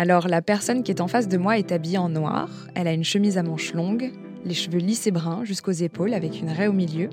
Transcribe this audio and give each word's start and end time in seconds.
Alors 0.00 0.28
la 0.28 0.40
personne 0.40 0.82
qui 0.82 0.90
est 0.90 1.02
en 1.02 1.08
face 1.08 1.28
de 1.28 1.36
moi 1.36 1.58
est 1.58 1.72
habillée 1.72 1.98
en 1.98 2.08
noir, 2.08 2.48
elle 2.74 2.88
a 2.88 2.92
une 2.94 3.04
chemise 3.04 3.36
à 3.36 3.42
manches 3.42 3.74
longues, 3.74 4.12
les 4.46 4.54
cheveux 4.54 4.78
lisses 4.78 5.06
et 5.06 5.10
bruns 5.10 5.44
jusqu'aux 5.44 5.72
épaules 5.72 6.14
avec 6.14 6.40
une 6.40 6.48
raie 6.48 6.68
au 6.68 6.72
milieu. 6.72 7.10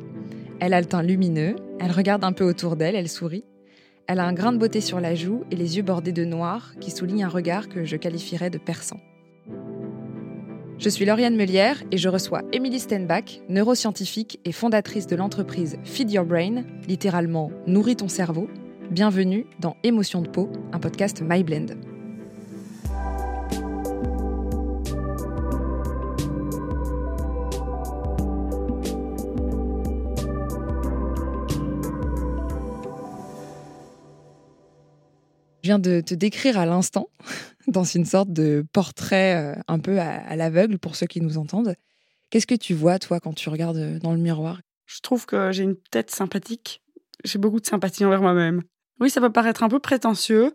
Elle 0.61 0.73
a 0.73 0.79
le 0.79 0.85
teint 0.85 1.03
lumineux, 1.03 1.57
elle 1.81 1.91
regarde 1.91 2.23
un 2.23 2.31
peu 2.31 2.45
autour 2.45 2.77
d'elle, 2.77 2.95
elle 2.95 3.09
sourit. 3.09 3.43
Elle 4.07 4.21
a 4.21 4.25
un 4.25 4.31
grain 4.31 4.53
de 4.53 4.57
beauté 4.57 4.79
sur 4.79 5.01
la 5.01 5.15
joue 5.15 5.43
et 5.51 5.57
les 5.57 5.75
yeux 5.75 5.83
bordés 5.83 6.13
de 6.13 6.23
noir 6.23 6.75
qui 6.79 6.89
soulignent 6.89 7.25
un 7.25 7.27
regard 7.27 7.67
que 7.67 7.83
je 7.83 7.97
qualifierais 7.97 8.49
de 8.49 8.57
perçant. 8.57 9.01
Je 10.77 10.87
suis 10.87 11.03
Lauriane 11.03 11.35
Melière 11.35 11.83
et 11.91 11.97
je 11.97 12.07
reçois 12.07 12.43
Emily 12.53 12.79
Stenbach, 12.79 13.41
neuroscientifique 13.49 14.39
et 14.45 14.53
fondatrice 14.53 15.07
de 15.07 15.17
l'entreprise 15.17 15.77
Feed 15.83 16.09
Your 16.09 16.23
Brain, 16.23 16.63
littéralement 16.87 17.51
Nourris 17.65 17.97
ton 17.97 18.07
cerveau. 18.07 18.47
Bienvenue 18.91 19.45
dans 19.59 19.75
Émotion 19.83 20.21
de 20.21 20.29
peau, 20.29 20.49
un 20.71 20.79
podcast 20.79 21.21
MyBlend. 21.21 21.86
Viens 35.67 35.79
de 35.79 35.99
te 35.99 36.13
décrire 36.13 36.57
à 36.57 36.65
l'instant, 36.65 37.09
dans 37.67 37.83
une 37.83 38.05
sorte 38.05 38.31
de 38.31 38.65
portrait 38.71 39.35
euh, 39.35 39.61
un 39.67 39.79
peu 39.79 39.99
à, 39.99 40.35
l'aveugle 40.37 40.79
pour 40.79 40.95
ceux 40.95 41.07
qui 41.07 41.19
nous 41.19 41.37
entendent. 41.37 41.75
Qu'est-ce 42.29 42.47
que 42.47 42.55
tu 42.55 42.73
vois, 42.73 42.99
toi, 42.99 43.19
quand 43.19 43.33
tu 43.33 43.49
regardes 43.49 43.77
euh, 43.77 43.99
dans 43.99 44.13
le 44.13 44.17
miroir? 44.17 44.61
Je 44.85 45.01
trouve 45.01 45.25
que 45.25 45.51
j'ai 45.51 45.63
une 45.63 45.75
tête 45.91 46.09
sympathique. 46.09 46.81
J'ai 47.25 47.37
beaucoup 47.37 47.59
de 47.59 47.65
sympathie 47.65 48.05
envers 48.05 48.21
moi-même. 48.21 48.63
Oui, 49.01 49.09
ça 49.09 49.19
peut 49.19 49.31
paraître 49.31 49.63
un 49.63 49.67
peu 49.67 49.79
prétentieux, 49.79 50.53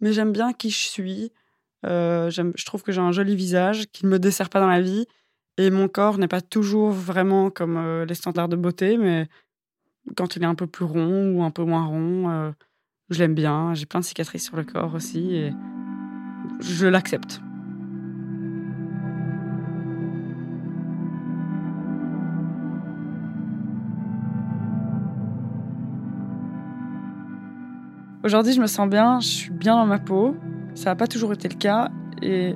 mais 0.00 0.12
j'aime 0.12 0.32
bien 0.32 0.52
qui 0.52 0.68
je 0.68 0.78
suis. 0.78 1.32
Euh, 1.86 2.30
je 2.30 2.64
trouve 2.66 2.82
que 2.82 2.92
j'ai 2.92 3.00
un 3.00 3.12
joli 3.12 3.34
visage 3.34 3.86
qui 3.92 4.04
ne 4.04 4.10
me 4.10 4.18
dessert 4.18 4.50
pas 4.50 4.60
dans 4.60 4.68
la 4.68 4.82
vie. 4.82 5.06
Et 5.56 5.70
mon 5.70 5.88
corps 5.88 6.18
n'est 6.18 6.28
pas 6.28 6.42
toujours 6.42 6.90
vraiment 6.90 7.50
comme 7.50 8.04
les 8.04 8.14
standards 8.14 8.48
de 8.48 8.56
beauté, 8.56 8.96
mais 8.98 9.28
quand 10.16 10.36
il 10.36 10.42
est 10.42 10.46
un 10.46 10.54
peu 10.54 10.66
plus 10.66 10.84
rond 10.84 11.32
ou 11.34 11.42
un 11.42 11.50
peu 11.50 11.64
moins 11.64 11.86
rond, 11.86 12.52
je 13.12 13.18
l'aime 13.20 13.34
bien, 13.34 13.74
j'ai 13.74 13.86
plein 13.86 14.00
de 14.00 14.04
cicatrices 14.04 14.44
sur 14.44 14.56
le 14.56 14.64
corps 14.64 14.94
aussi 14.94 15.34
et 15.34 15.52
je 16.60 16.86
l'accepte. 16.86 17.40
Aujourd'hui, 28.24 28.52
je 28.52 28.60
me 28.60 28.68
sens 28.68 28.88
bien, 28.88 29.18
je 29.18 29.26
suis 29.26 29.50
bien 29.50 29.74
dans 29.74 29.86
ma 29.86 29.98
peau. 29.98 30.36
Ça 30.74 30.90
n'a 30.90 30.96
pas 30.96 31.08
toujours 31.08 31.32
été 31.32 31.48
le 31.48 31.56
cas. 31.56 31.90
Et 32.22 32.54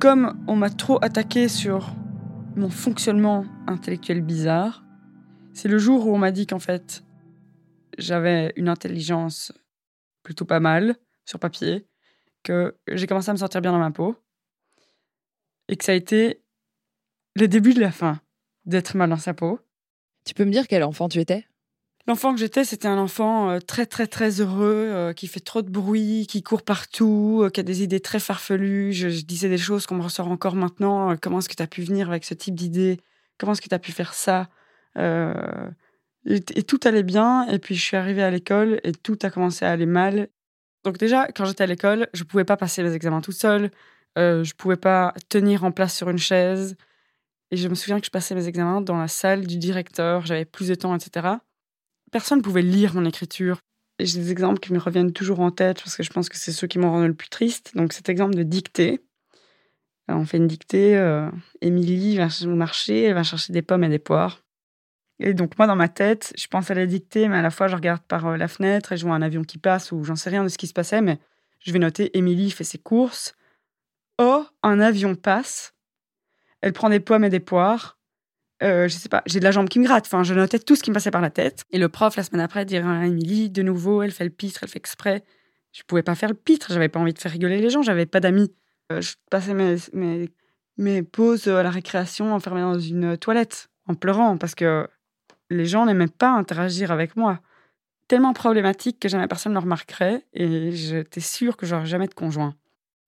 comme 0.00 0.34
on 0.48 0.56
m'a 0.56 0.70
trop 0.70 0.98
attaqué 1.02 1.46
sur 1.46 1.94
mon 2.56 2.68
fonctionnement 2.68 3.44
intellectuel 3.68 4.22
bizarre, 4.22 4.82
c'est 5.52 5.68
le 5.68 5.78
jour 5.78 6.08
où 6.08 6.14
on 6.14 6.18
m'a 6.18 6.32
dit 6.32 6.48
qu'en 6.48 6.58
fait, 6.58 7.04
j'avais 8.00 8.52
une 8.56 8.68
intelligence 8.68 9.52
plutôt 10.22 10.44
pas 10.44 10.60
mal 10.60 10.96
sur 11.24 11.38
papier, 11.38 11.86
que 12.42 12.76
j'ai 12.88 13.06
commencé 13.06 13.30
à 13.30 13.32
me 13.32 13.38
sentir 13.38 13.60
bien 13.60 13.72
dans 13.72 13.78
ma 13.78 13.90
peau 13.90 14.16
et 15.68 15.76
que 15.76 15.84
ça 15.84 15.92
a 15.92 15.94
été 15.94 16.42
le 17.36 17.48
début 17.48 17.74
de 17.74 17.80
la 17.80 17.92
fin 17.92 18.20
d'être 18.64 18.96
mal 18.96 19.10
dans 19.10 19.16
sa 19.16 19.34
peau. 19.34 19.60
Tu 20.24 20.34
peux 20.34 20.44
me 20.44 20.50
dire 20.50 20.66
quel 20.68 20.82
enfant 20.82 21.08
tu 21.08 21.20
étais? 21.20 21.46
L'enfant 22.06 22.34
que 22.34 22.40
j'étais, 22.40 22.64
c'était 22.64 22.88
un 22.88 22.98
enfant 22.98 23.50
euh, 23.50 23.58
très 23.60 23.86
très 23.86 24.06
très 24.06 24.40
heureux, 24.40 24.88
euh, 24.90 25.12
qui 25.12 25.28
fait 25.28 25.40
trop 25.40 25.62
de 25.62 25.70
bruit, 25.70 26.26
qui 26.28 26.42
court 26.42 26.62
partout, 26.62 27.42
euh, 27.42 27.50
qui 27.50 27.60
a 27.60 27.62
des 27.62 27.82
idées 27.82 28.00
très 28.00 28.18
farfelues. 28.18 28.92
Je, 28.92 29.08
disais 29.22 29.48
des 29.48 29.58
choses 29.58 29.86
qu'on 29.86 29.96
me 29.96 30.02
ressort 30.02 30.28
encore 30.28 30.56
maintenant. 30.56 31.16
comment 31.16 31.38
est-ce 31.38 31.48
que 31.48 31.54
tu 31.54 31.62
as 31.62 31.66
pu 31.66 31.82
venir 31.82 32.08
avec 32.08 32.24
ce 32.24 32.34
type 32.34 32.54
d'idées? 32.54 33.00
Comment 33.38 33.52
est-ce 33.52 33.60
que 33.60 33.68
tu 33.68 33.74
as 33.74 33.78
pu 33.78 33.92
faire 33.92 34.14
ça? 34.14 34.48
Et, 36.26 36.62
tout 36.62 36.80
allait 36.84 37.02
bien. 37.02 37.46
Et 37.48 37.58
puis 37.58 37.74
je 37.74 37.82
suis 37.82 37.96
arrivée 37.96 38.22
à 38.22 38.30
l'école 38.30 38.80
et 38.84 38.92
tout 38.92 39.18
a 39.22 39.30
commencé 39.30 39.64
à 39.64 39.70
aller 39.70 39.86
mal. 39.86 40.28
Donc 40.84 40.98
déjà, 40.98 41.28
quand 41.28 41.44
j'étais 41.44 41.64
à 41.64 41.66
l'école, 41.66 42.08
je 42.14 42.24
pouvais 42.24 42.44
pas 42.44 42.56
passer 42.56 42.82
les 42.82 42.94
examens 42.94 43.20
tout 43.20 43.32
seul. 43.32 43.70
Euh, 44.18 44.44
je 44.44 44.54
pouvais 44.54 44.76
pas 44.76 45.14
tenir 45.28 45.64
en 45.64 45.72
place 45.72 45.96
sur 45.96 46.10
une 46.10 46.18
chaise. 46.18 46.76
Et 47.50 47.56
je 47.56 47.68
me 47.68 47.74
souviens 47.74 47.98
que 48.00 48.06
je 48.06 48.10
passais 48.10 48.34
mes 48.34 48.46
examens 48.46 48.80
dans 48.80 48.96
la 48.96 49.08
salle 49.08 49.46
du 49.46 49.58
directeur. 49.58 50.24
J'avais 50.24 50.44
plus 50.44 50.68
de 50.68 50.74
temps, 50.74 50.94
etc. 50.94 51.28
Personne 52.12 52.38
ne 52.38 52.42
pouvait 52.42 52.62
lire 52.62 52.94
mon 52.94 53.04
écriture. 53.04 53.60
J'ai 53.98 54.18
des 54.18 54.30
exemples 54.30 54.60
qui 54.60 54.72
me 54.72 54.78
reviennent 54.78 55.12
toujours 55.12 55.40
en 55.40 55.50
tête 55.50 55.82
parce 55.82 55.96
que 55.96 56.02
je 56.02 56.10
pense 56.10 56.28
que 56.28 56.36
c'est 56.36 56.52
ceux 56.52 56.66
qui 56.66 56.78
m'ont 56.78 56.90
rendu 56.90 57.08
le 57.08 57.14
plus 57.14 57.28
triste. 57.28 57.72
Donc 57.74 57.92
cet 57.92 58.08
exemple 58.08 58.34
de 58.34 58.42
dictée. 58.42 59.00
on 60.08 60.24
fait 60.24 60.38
une 60.38 60.46
dictée. 60.46 60.96
Euh, 60.96 61.28
Émilie 61.60 62.16
va 62.16 62.28
au 62.44 62.54
marché, 62.54 63.02
elle 63.02 63.14
va 63.14 63.24
chercher 63.24 63.52
des 63.52 63.62
pommes 63.62 63.84
et 63.84 63.88
des 63.88 63.98
poires. 63.98 64.40
Et 65.22 65.34
donc, 65.34 65.58
moi, 65.58 65.66
dans 65.66 65.76
ma 65.76 65.88
tête, 65.88 66.32
je 66.36 66.46
pense 66.46 66.70
à 66.70 66.74
la 66.74 66.86
dictée, 66.86 67.28
mais 67.28 67.36
à 67.36 67.42
la 67.42 67.50
fois, 67.50 67.68
je 67.68 67.76
regarde 67.76 68.02
par 68.02 68.26
euh, 68.26 68.36
la 68.38 68.48
fenêtre 68.48 68.92
et 68.92 68.96
je 68.96 69.04
vois 69.04 69.14
un 69.14 69.20
avion 69.20 69.44
qui 69.44 69.58
passe 69.58 69.92
ou 69.92 70.02
j'en 70.02 70.16
sais 70.16 70.30
rien 70.30 70.42
de 70.42 70.48
ce 70.48 70.56
qui 70.56 70.66
se 70.66 70.72
passait, 70.72 71.02
mais 71.02 71.18
je 71.58 71.72
vais 71.72 71.78
noter 71.78 72.16
Émilie 72.16 72.50
fait 72.50 72.64
ses 72.64 72.78
courses. 72.78 73.34
Oh, 74.18 74.46
un 74.62 74.80
avion 74.80 75.14
passe. 75.14 75.74
Elle 76.62 76.72
prend 76.72 76.88
des 76.88 77.00
pommes 77.00 77.24
et 77.24 77.28
des 77.28 77.40
poires. 77.40 77.98
Euh, 78.62 78.88
je 78.88 78.94
sais 78.94 79.10
pas, 79.10 79.22
j'ai 79.26 79.40
de 79.40 79.44
la 79.44 79.50
jambe 79.50 79.68
qui 79.68 79.78
me 79.78 79.84
gratte. 79.84 80.06
Enfin, 80.06 80.22
je 80.22 80.32
notais 80.32 80.58
tout 80.58 80.74
ce 80.74 80.82
qui 80.82 80.90
me 80.90 80.94
passait 80.94 81.10
par 81.10 81.20
la 81.20 81.30
tête. 81.30 81.64
Et 81.70 81.78
le 81.78 81.90
prof, 81.90 82.16
la 82.16 82.22
semaine 82.22 82.40
après, 82.40 82.64
dirait 82.64 82.88
à 82.88 83.06
Émilie, 83.06 83.50
de 83.50 83.62
nouveau, 83.62 84.02
elle 84.02 84.12
fait 84.12 84.24
le 84.24 84.30
pitre, 84.30 84.60
elle 84.62 84.70
fait 84.70 84.78
exprès. 84.78 85.22
Je 85.72 85.82
pouvais 85.82 86.02
pas 86.02 86.14
faire 86.14 86.30
le 86.30 86.34
pitre, 86.34 86.72
j'avais 86.72 86.88
pas 86.88 86.98
envie 86.98 87.12
de 87.12 87.18
faire 87.18 87.30
rigoler 87.30 87.60
les 87.60 87.70
gens, 87.70 87.82
j'avais 87.82 88.06
pas 88.06 88.20
d'amis. 88.20 88.52
Euh, 88.90 89.02
je 89.02 89.14
passais 89.30 89.54
mes, 89.54 89.76
mes, 89.92 90.30
mes 90.78 91.02
pauses 91.02 91.46
à 91.46 91.62
la 91.62 91.70
récréation 91.70 92.34
enfermée 92.34 92.62
dans 92.62 92.78
une 92.78 93.16
toilette 93.18 93.68
en 93.86 93.94
pleurant 93.94 94.36
parce 94.36 94.54
que 94.54 94.88
les 95.50 95.66
gens 95.66 95.84
n'aimaient 95.84 96.06
pas 96.06 96.30
interagir 96.30 96.90
avec 96.92 97.16
moi. 97.16 97.40
Tellement 98.08 98.32
problématique 98.32 98.98
que 98.98 99.08
jamais 99.08 99.28
personne 99.28 99.52
ne 99.52 99.58
le 99.58 99.62
remarquerait 99.62 100.24
et 100.32 100.72
j'étais 100.72 101.20
sûre 101.20 101.56
que 101.56 101.66
j'aurais 101.66 101.86
jamais 101.86 102.08
de 102.08 102.14
conjoint. 102.14 102.54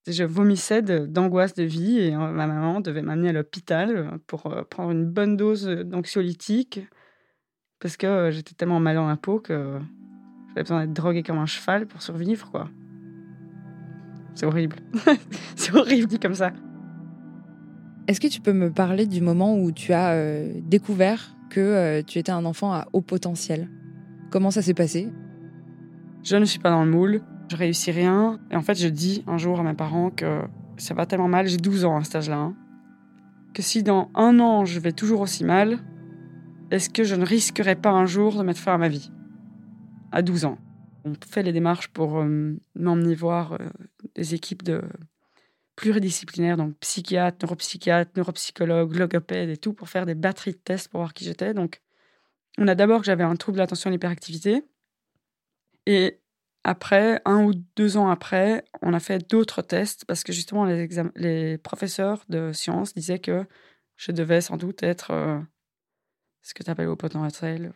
Je 0.06 0.24
vomissais 0.24 0.82
d'angoisse 0.82 1.54
de, 1.54 1.62
vie 1.62 2.00
et 2.00 2.14
euh, 2.14 2.30
ma 2.32 2.48
maman 2.48 2.80
devait 2.80 3.02
m'amener 3.02 3.28
à 3.28 3.32
l'hôpital 3.32 4.18
pour 4.26 4.46
euh, 4.46 4.62
prendre 4.62 4.90
une 4.90 5.06
bonne 5.06 5.36
dose 5.36 5.64
d'anxiolytique 5.64 6.80
parce 7.78 7.96
que 7.96 8.06
euh, 8.06 8.30
j'étais 8.32 8.54
tellement 8.54 8.80
mal 8.80 8.96
dans 8.96 9.06
la 9.06 9.16
peau 9.16 9.38
que 9.38 9.78
j'avais 10.48 10.62
besoin 10.62 10.80
d'être 10.80 10.92
droguée 10.92 11.22
comme 11.22 11.38
un 11.38 11.46
cheval 11.46 11.86
pour 11.86 12.02
survivre, 12.02 12.50
quoi. 12.50 12.68
C'est 14.34 14.46
horrible. 14.46 14.76
C'est 15.56 15.74
horrible 15.74 16.06
dit 16.06 16.18
comme 16.18 16.34
ça. 16.34 16.52
Est-ce 18.08 18.20
que 18.20 18.28
tu 18.28 18.40
peux 18.40 18.52
me 18.52 18.72
parler 18.72 19.06
du 19.06 19.20
moment 19.20 19.56
où 19.56 19.70
tu 19.70 19.92
as 19.92 20.44
découvert 20.62 21.36
que 21.52 21.60
euh, 21.60 22.02
tu 22.02 22.18
étais 22.18 22.32
un 22.32 22.46
enfant 22.46 22.72
à 22.72 22.88
haut 22.94 23.02
potentiel. 23.02 23.68
Comment 24.30 24.50
ça 24.50 24.62
s'est 24.62 24.72
passé? 24.72 25.12
Je 26.22 26.36
ne 26.36 26.46
suis 26.46 26.58
pas 26.58 26.70
dans 26.70 26.82
le 26.82 26.90
moule, 26.90 27.20
je 27.50 27.56
réussis 27.56 27.90
rien. 27.90 28.40
Et 28.50 28.56
en 28.56 28.62
fait, 28.62 28.74
je 28.74 28.88
dis 28.88 29.22
un 29.26 29.36
jour 29.36 29.60
à 29.60 29.62
mes 29.62 29.74
parents 29.74 30.08
que 30.08 30.40
ça 30.78 30.94
va 30.94 31.04
tellement 31.04 31.28
mal, 31.28 31.48
j'ai 31.48 31.58
12 31.58 31.84
ans 31.84 31.98
à 31.98 32.04
cet 32.04 32.16
âge-là, 32.16 32.38
hein, 32.38 32.56
que 33.52 33.60
si 33.60 33.82
dans 33.82 34.10
un 34.14 34.40
an 34.40 34.64
je 34.64 34.80
vais 34.80 34.92
toujours 34.92 35.20
aussi 35.20 35.44
mal, 35.44 35.78
est-ce 36.70 36.88
que 36.88 37.04
je 37.04 37.14
ne 37.14 37.26
risquerais 37.26 37.76
pas 37.76 37.90
un 37.90 38.06
jour 38.06 38.38
de 38.38 38.42
mettre 38.42 38.60
fin 38.60 38.72
à 38.74 38.78
ma 38.78 38.88
vie? 38.88 39.12
À 40.10 40.22
12 40.22 40.46
ans. 40.46 40.56
On 41.04 41.12
fait 41.28 41.42
les 41.42 41.52
démarches 41.52 41.88
pour 41.88 42.18
euh, 42.18 42.56
m'emmener 42.74 43.14
voir 43.14 43.52
euh, 43.52 43.58
des 44.14 44.34
équipes 44.34 44.62
de 44.62 44.80
pluridisciplinaire, 45.82 46.56
donc 46.56 46.78
psychiatre, 46.78 47.38
neuropsychiatre, 47.42 48.12
neuropsychologue, 48.16 48.94
logopède 48.94 49.50
et 49.50 49.56
tout, 49.56 49.72
pour 49.72 49.88
faire 49.88 50.06
des 50.06 50.14
batteries 50.14 50.52
de 50.52 50.58
tests 50.58 50.86
pour 50.86 51.00
voir 51.00 51.12
qui 51.12 51.24
j'étais. 51.24 51.54
Donc, 51.54 51.82
on 52.56 52.68
a 52.68 52.76
d'abord 52.76 53.00
que 53.00 53.06
j'avais 53.06 53.24
un 53.24 53.34
trouble 53.34 53.58
d'attention 53.58 53.90
et 53.90 53.92
l'hyperactivité. 53.92 54.62
Et 55.86 56.20
après, 56.62 57.20
un 57.24 57.42
ou 57.42 57.54
deux 57.74 57.96
ans 57.96 58.08
après, 58.10 58.64
on 58.80 58.94
a 58.94 59.00
fait 59.00 59.28
d'autres 59.28 59.60
tests 59.60 60.04
parce 60.04 60.22
que 60.22 60.32
justement, 60.32 60.66
les, 60.66 61.58
professeurs 61.58 62.24
de 62.28 62.52
sciences 62.52 62.94
disaient 62.94 63.18
que 63.18 63.44
je 63.96 64.12
devais 64.12 64.40
sans 64.40 64.58
doute 64.58 64.84
être 64.84 65.10
euh, 65.10 65.40
ce 66.42 66.54
que 66.54 66.62
tu 66.62 66.70
appelles 66.70 66.86
au 66.86 66.94
potentiel. 66.94 67.72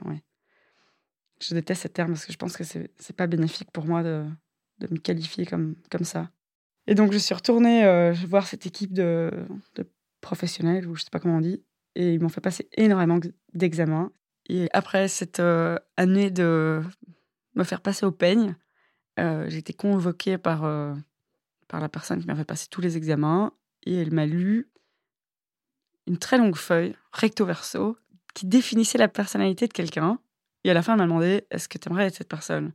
Je 1.41 1.55
déteste 1.55 1.83
ce 1.83 1.89
terme 1.89 2.13
parce 2.13 2.25
que 2.25 2.33
je 2.33 2.39
pense 2.39 2.57
que 2.57 2.63
c'est 2.63 3.17
pas 3.17 3.27
bénéfique 3.27 3.73
pour 3.73 3.85
moi 3.85 4.05
de, 4.05 4.25
de 4.79 4.87
me 4.93 4.99
qualifier 4.99 5.45
comme, 5.45 5.75
comme 5.91 6.05
ça. 6.05 6.31
Et 6.87 6.95
donc, 6.95 7.13
je 7.13 7.19
suis 7.19 7.35
retournée 7.35 7.85
euh, 7.85 8.13
voir 8.29 8.47
cette 8.47 8.67
équipe 8.67 8.93
de, 8.93 9.31
professionnels, 10.21 10.87
ou 10.87 10.95
je 10.95 11.03
sais 11.03 11.11
pas 11.11 11.19
comment 11.19 11.39
on 11.39 11.41
dit, 11.41 11.63
et 11.95 12.15
ils 12.15 12.21
m'ont 12.21 12.29
fait 12.29 12.41
passer 12.41 12.69
énormément 12.77 13.19
d'examens. 13.55 14.13
Et 14.49 14.69
après 14.73 15.09
cette 15.09 15.41
euh, 15.41 15.77
année 15.97 16.31
de 16.31 16.81
me 17.55 17.65
faire 17.65 17.81
passer 17.81 18.07
au 18.07 18.13
peigne, 18.13 18.55
euh, 19.19 19.47
j'ai 19.49 19.59
été 19.59 19.73
convoquée 19.73 20.39
par, 20.39 20.61
par 21.69 21.81
la 21.81 21.89
personne 21.89 22.21
qui 22.21 22.27
m'a 22.27 22.37
fait 22.37 22.45
passer 22.45 22.69
tous 22.71 22.81
les 22.81 22.97
examens, 22.97 23.53
et 23.85 23.95
elle 24.03 24.13
m'a 24.13 24.27
lu 24.27 24.71
une 26.07 26.19
très 26.19 26.39
longue 26.39 26.57
feuille, 26.57 26.95
recto 27.13 27.45
verso, 27.45 27.97
qui 28.35 28.47
définissait 28.47 28.99
la 28.99 29.09
personnalité 29.09 29.67
de 29.67 29.73
quelqu'un. 29.73 30.21
Et 30.65 30.71
à 30.71 30.75
la 30.75 30.83
fin, 30.83 30.93
elle 30.93 30.99
m'a 30.99 31.07
demandé 31.07 31.47
Est-ce 31.51 31.69
que 31.69 31.79
tu 31.79 31.89
aimerais 31.89 32.07
être 32.07 32.17
cette 32.17 32.29
personne? 32.29 32.73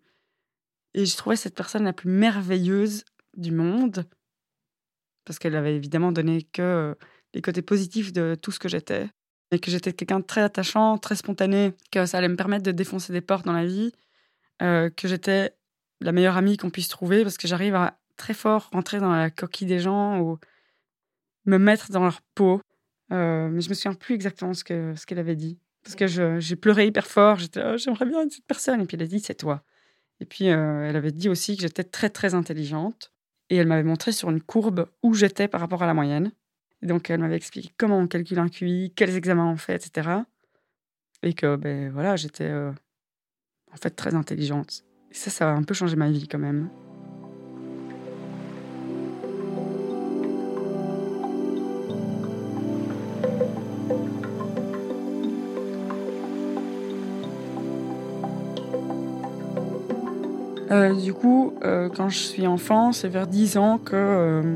Et 0.94 1.06
je 1.06 1.16
trouvais 1.16 1.36
cette 1.36 1.56
personne 1.56 1.84
la 1.84 1.94
plus 1.94 2.10
merveilleuse 2.10 3.06
du 3.38 3.51
monde. 3.51 4.06
parce 5.25 5.39
qu'elle 5.39 5.56
avait 5.56 5.75
évidemment 5.75 6.12
donné 6.12 6.44
que 6.44 6.95
les 7.33 7.42
côtés 7.42 7.62
positifs 7.62 8.12
de 8.12 8.36
tout 8.36 8.51
ce 8.51 8.60
que 8.60 8.68
j'étais. 8.69 9.07
Et 9.51 9.60
que 9.60 9.69
j'étais 9.69 9.94
quelqu'un 9.94 10.19
de 10.19 10.25
très 10.25 10.42
attachant, 10.42 10.98
très 10.98 11.16
spontané, 11.16 11.74
que 11.92 12.06
ça 12.06 12.18
allait 12.18 12.30
me 12.30 12.38
permettre 12.38 12.63
de 12.63 12.72
défoncer 12.72 13.12
des 13.13 13.22
portes 13.22 13.45
dans 13.45 13.54
la 13.54 13.66
vie, 13.66 13.92
que 14.60 14.92
j'étais 15.04 15.54
la 16.00 16.12
meilleure 16.13 16.38
amie 16.38 16.57
qu'on 16.57 16.69
puisse 16.69 16.88
trouver, 16.88 17.24
parce 17.24 17.38
que 17.38 17.48
j'arrive 17.48 17.75
à 17.75 18.00
très 18.16 18.33
fort 18.33 18.69
rentrer 18.72 19.00
dans 19.00 19.12
la 19.12 19.30
coquille 19.30 19.68
des 19.68 19.80
gens 19.80 20.19
ou 20.19 20.38
me 21.45 21.57
mettre 21.57 21.92
dans 21.92 22.04
leur 22.04 22.22
peau. 22.36 22.62
mais 23.10 23.62
je 23.62 23.69
me 23.69 23.74
souviens 23.74 23.94
plus 23.94 24.16
exactement 24.16 24.54
ce 24.54 24.63
qu'elle 24.63 24.98
ce 24.98 25.13
avait 25.16 25.36
dit. 25.36 25.60
Parce 25.83 25.95
que 25.95 26.39
j'ai 26.39 26.56
pleuré 26.56 26.88
hyper 26.88 27.07
fort. 27.07 27.38
J'étais 27.38 27.62
oh, 27.66 27.78
j'aimerais 27.78 28.06
bien 28.06 28.22
être 28.22 28.31
cette 28.31 28.45
personne. 28.45 28.81
Et 28.81 28.86
puis 28.86 28.95
elle 28.95 29.04
a 29.04 29.07
dit, 29.07 29.19
c'est 29.19 29.36
toi. 29.36 29.63
Et 30.19 30.25
puis 30.25 30.50
euh, 30.50 30.88
elle 30.88 30.95
avait 30.95 31.12
dit 31.12 31.30
aussi 31.30 31.56
que 31.56 31.63
j'étais 31.63 31.83
très, 31.83 32.10
très 32.10 32.36
intelligente. 32.36 33.12
Et 33.51 33.57
elle 33.57 33.68
m'avait 33.68 33.83
montré 33.83 34.13
sur 34.13 34.30
une 34.30 34.42
courbe 34.42 34.88
où 35.03 35.13
j'étais 35.13 35.50
par 35.50 35.59
rapport 35.59 35.83
à 35.83 35.86
la 35.86 35.94
moyenne. 35.94 36.31
Et 36.81 36.88
donc 36.88 37.09
elle 37.09 37.19
m'avait 37.19 37.36
expliqué 37.36 37.71
comment 37.77 38.00
on 38.00 38.07
calcule 38.07 38.39
un 38.39 38.48
QI, 38.48 38.94
quels 38.95 39.15
examens 39.15 39.51
on 39.51 39.57
fait, 39.57 39.75
etc. 39.75 40.09
Et 41.21 41.33
que, 41.33 41.57
ben 41.57 41.92
voilà, 41.92 42.15
j'étais 42.15 42.45
euh, 42.45 42.71
en 43.71 43.75
fait 43.75 43.92
très 43.92 44.15
intelligente. 44.15 44.83
Et 45.12 45.15
ça, 45.15 45.30
ça 45.30 45.51
a 45.51 45.53
un 45.53 45.63
peu 45.63 45.74
changé 45.74 45.98
ma 45.98 46.09
vie 46.09 46.27
quand 46.27 46.39
même. 46.39 46.69
Euh, 60.71 60.94
du 60.94 61.13
coup, 61.13 61.53
euh, 61.63 61.89
quand 61.89 62.07
je 62.07 62.18
suis 62.18 62.47
enfant, 62.47 62.94
c'est 62.94 63.09
vers 63.09 63.27
10 63.27 63.57
ans 63.57 63.77
que 63.77 63.95
euh, 63.95 64.56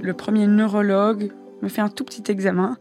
le 0.00 0.14
premier 0.14 0.46
neurologue 0.46 1.32
me 1.60 1.68
fait 1.68 1.82
un 1.82 1.90
tout 1.90 2.04
petit 2.04 2.30
examen 2.30 2.78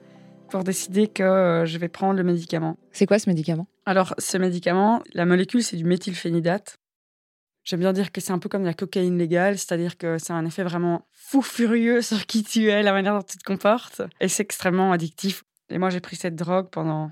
pour 0.50 0.64
décider 0.64 1.08
que 1.08 1.64
je 1.66 1.78
vais 1.78 1.90
prendre 1.90 2.14
le 2.14 2.24
médicament. 2.24 2.78
C'est 2.92 3.06
quoi 3.06 3.20
ce 3.20 3.30
médicament? 3.30 3.68
Alors, 3.86 4.14
ce 4.18 4.38
médicament, 4.38 5.02
la 5.14 5.26
molécule, 5.26 5.64
c'est 5.64 5.76
du 5.76 5.84
méthylphénidate. 5.84 6.78
J'aime 7.66 7.80
bien 7.80 7.92
dire 7.92 8.12
que 8.12 8.22
c'est 8.22 8.32
un 8.32 8.40
peu 8.40 8.50
comme 8.50 8.64
la 8.64 8.74
cocaïne 8.74 9.18
légale, 9.18 9.58
c'est-à-dire 9.58 9.98
que 9.98 10.18
c'est 10.18 10.34
un 10.34 10.46
effet 10.46 10.64
vraiment 10.64 11.08
fou 11.12 11.42
furieux 11.42 12.02
sur 12.02 12.26
qui 12.26 12.44
tu 12.44 12.70
es, 12.70 12.84
la 12.84 12.94
manière 12.94 13.14
dont 13.14 13.24
tu 13.24 13.38
te 13.38 13.44
comportes, 13.44 14.02
et 14.20 14.28
c'est 14.28 14.44
extrêmement 14.44 14.92
addictif. 14.92 15.44
Et 15.70 15.80
moi, 15.80 15.90
j'ai 15.90 16.02
pris 16.02 16.16
cette 16.16 16.36
drogue 16.36 16.70
pendant 16.70 17.12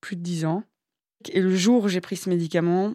plus 0.00 0.16
de 0.16 0.22
10 0.22 0.44
ans. 0.46 0.62
Et 1.28 1.40
le 1.40 1.54
jour 1.54 1.84
où 1.84 1.88
j'ai 1.88 2.00
pris 2.00 2.16
ce 2.16 2.30
médicament, 2.30 2.94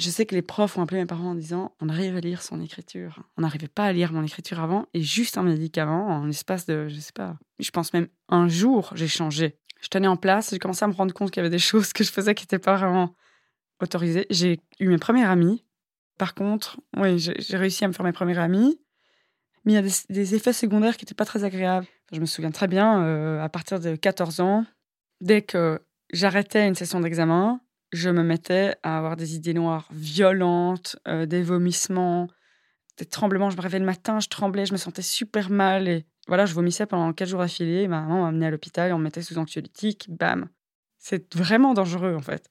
je 0.00 0.10
sais 0.10 0.26
que 0.26 0.34
les 0.34 0.42
profs 0.42 0.76
ont 0.76 0.82
appelé 0.82 1.00
mes 1.00 1.06
parents 1.06 1.30
en 1.30 1.34
disant 1.34 1.74
on 1.80 1.88
arrive 1.88 2.16
à 2.16 2.20
lire 2.20 2.42
son 2.42 2.60
écriture. 2.60 3.22
On 3.36 3.42
n'arrivait 3.42 3.68
pas 3.68 3.84
à 3.84 3.92
lire 3.92 4.12
mon 4.12 4.22
écriture 4.22 4.60
avant 4.60 4.86
et 4.94 5.02
juste 5.02 5.38
un 5.38 5.42
médicament, 5.42 6.08
en 6.08 6.28
espace 6.28 6.66
de, 6.66 6.88
je 6.88 6.98
sais 6.98 7.12
pas, 7.12 7.36
je 7.58 7.70
pense 7.70 7.92
même 7.92 8.08
un 8.28 8.48
jour, 8.48 8.92
j'ai 8.94 9.08
changé. 9.08 9.58
Je 9.80 9.88
tenais 9.88 10.08
en 10.08 10.16
place, 10.16 10.50
j'ai 10.50 10.58
commencé 10.58 10.84
à 10.84 10.88
me 10.88 10.92
rendre 10.92 11.14
compte 11.14 11.30
qu'il 11.30 11.40
y 11.40 11.44
avait 11.46 11.50
des 11.50 11.58
choses 11.58 11.92
que 11.92 12.04
je 12.04 12.10
faisais 12.10 12.34
qui 12.34 12.44
n'étaient 12.44 12.58
pas 12.58 12.76
vraiment 12.76 13.14
autorisées. 13.80 14.26
J'ai 14.30 14.60
eu 14.78 14.88
mes 14.88 14.98
premières 14.98 15.30
amies. 15.30 15.64
Par 16.18 16.34
contre, 16.34 16.80
oui, 16.96 17.18
j'ai 17.18 17.56
réussi 17.56 17.84
à 17.84 17.88
me 17.88 17.92
faire 17.92 18.04
mes 18.04 18.12
premières 18.12 18.40
amies. 18.40 18.78
Mais 19.64 19.72
il 19.72 19.74
y 19.74 19.78
a 19.78 19.82
des, 19.82 20.34
effets 20.34 20.52
secondaires 20.52 20.96
qui 20.96 21.04
n'étaient 21.04 21.14
pas 21.14 21.24
très 21.24 21.44
agréables. 21.44 21.86
Je 22.12 22.20
me 22.20 22.26
souviens 22.26 22.50
très 22.50 22.66
bien, 22.66 23.02
euh, 23.04 23.42
à 23.42 23.48
partir 23.48 23.80
de 23.80 23.94
14 23.94 24.40
ans, 24.40 24.64
dès 25.20 25.42
que 25.42 25.80
j'arrêtais 26.12 26.66
une 26.66 26.74
session 26.74 27.00
d'examen, 27.00 27.60
je 27.92 28.10
me 28.10 28.22
mettais 28.22 28.76
à 28.82 28.98
avoir 28.98 29.16
des 29.16 29.34
idées 29.34 29.54
noires 29.54 29.88
violentes, 29.92 30.96
euh, 31.08 31.26
des 31.26 31.42
vomissements, 31.42 32.28
des 32.98 33.06
tremblements. 33.06 33.50
Je 33.50 33.56
me 33.56 33.62
réveillais 33.62 33.80
le 33.80 33.86
matin, 33.86 34.20
je 34.20 34.28
tremblais, 34.28 34.66
je 34.66 34.72
me 34.72 34.78
sentais 34.78 35.02
super 35.02 35.50
mal. 35.50 35.88
Et 35.88 36.06
voilà, 36.28 36.46
je 36.46 36.54
vomissais 36.54 36.86
pendant 36.86 37.12
quatre 37.12 37.28
jours 37.28 37.40
d'affilée. 37.40 37.88
Ma 37.88 38.02
maman 38.02 38.22
m'a 38.22 38.28
amené 38.28 38.46
à 38.46 38.50
l'hôpital, 38.50 38.92
on 38.92 38.98
me 38.98 39.04
mettait 39.04 39.22
sous 39.22 39.38
anxiolytique, 39.38 40.06
bam. 40.08 40.48
C'est 40.98 41.34
vraiment 41.34 41.74
dangereux, 41.74 42.14
en 42.14 42.22
fait. 42.22 42.50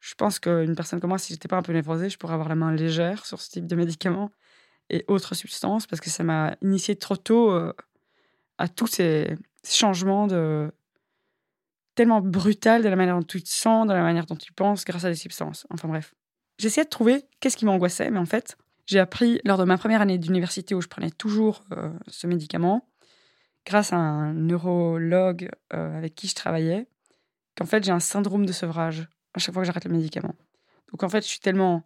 Je 0.00 0.14
pense 0.14 0.38
qu'une 0.38 0.74
personne 0.74 1.00
comme 1.00 1.08
moi, 1.08 1.18
si 1.18 1.32
j'étais 1.32 1.48
pas 1.48 1.56
un 1.56 1.62
peu 1.62 1.72
névrosée, 1.72 2.10
je 2.10 2.18
pourrais 2.18 2.34
avoir 2.34 2.50
la 2.50 2.56
main 2.56 2.72
légère 2.72 3.24
sur 3.24 3.40
ce 3.40 3.48
type 3.50 3.66
de 3.66 3.76
médicaments 3.76 4.30
et 4.90 5.04
autres 5.08 5.34
substances, 5.34 5.86
parce 5.86 6.00
que 6.00 6.10
ça 6.10 6.24
m'a 6.24 6.56
initié 6.60 6.96
trop 6.96 7.16
tôt 7.16 7.52
euh, 7.52 7.72
à 8.58 8.68
tous 8.68 8.86
ces 8.86 9.34
changements 9.66 10.26
de, 10.26 10.70
tellement 11.94 12.20
brutal 12.20 12.82
de 12.82 12.88
la 12.88 12.96
manière 12.96 13.16
dont 13.18 13.26
tu 13.26 13.42
te 13.42 13.48
sens, 13.48 13.86
de 13.86 13.92
la 13.92 14.02
manière 14.02 14.26
dont 14.26 14.36
tu 14.36 14.52
penses 14.52 14.84
grâce 14.84 15.04
à 15.04 15.10
des 15.10 15.16
substances. 15.16 15.66
Enfin 15.70 15.88
bref. 15.88 16.14
J'essayais 16.58 16.84
de 16.84 16.90
trouver 16.90 17.24
qu'est-ce 17.40 17.56
qui 17.56 17.64
m'angoissait, 17.64 18.10
mais 18.10 18.18
en 18.18 18.26
fait, 18.26 18.56
j'ai 18.86 18.98
appris 18.98 19.40
lors 19.44 19.58
de 19.58 19.64
ma 19.64 19.78
première 19.78 20.00
année 20.00 20.18
d'université 20.18 20.74
où 20.74 20.80
je 20.80 20.88
prenais 20.88 21.10
toujours 21.10 21.64
euh, 21.72 21.90
ce 22.08 22.26
médicament, 22.26 22.88
grâce 23.66 23.92
à 23.92 23.96
un 23.96 24.34
neurologue 24.34 25.48
euh, 25.72 25.96
avec 25.96 26.14
qui 26.14 26.28
je 26.28 26.34
travaillais, 26.34 26.86
qu'en 27.56 27.64
fait 27.64 27.82
j'ai 27.82 27.92
un 27.92 28.00
syndrome 28.00 28.46
de 28.46 28.52
sevrage 28.52 29.08
à 29.32 29.38
chaque 29.38 29.54
fois 29.54 29.62
que 29.62 29.66
j'arrête 29.66 29.84
le 29.84 29.92
médicament. 29.92 30.34
Donc 30.92 31.02
en 31.02 31.08
fait, 31.08 31.22
je 31.22 31.28
suis 31.28 31.40
tellement 31.40 31.84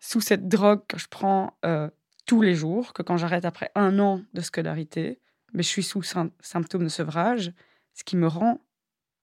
sous 0.00 0.20
cette 0.20 0.48
drogue 0.48 0.86
que 0.86 0.98
je 0.98 1.08
prends 1.08 1.58
euh, 1.64 1.90
tous 2.26 2.40
les 2.40 2.54
jours 2.54 2.92
que 2.92 3.02
quand 3.02 3.16
j'arrête 3.16 3.44
après 3.44 3.70
un 3.74 3.98
an 3.98 4.22
de 4.32 4.40
scolarité, 4.40 5.18
mais 5.52 5.62
je 5.62 5.68
suis 5.68 5.82
sous 5.82 6.02
symptômes 6.02 6.84
de 6.84 6.88
sevrage, 6.88 7.52
ce 7.94 8.04
qui 8.04 8.16
me 8.16 8.28
rend 8.28 8.60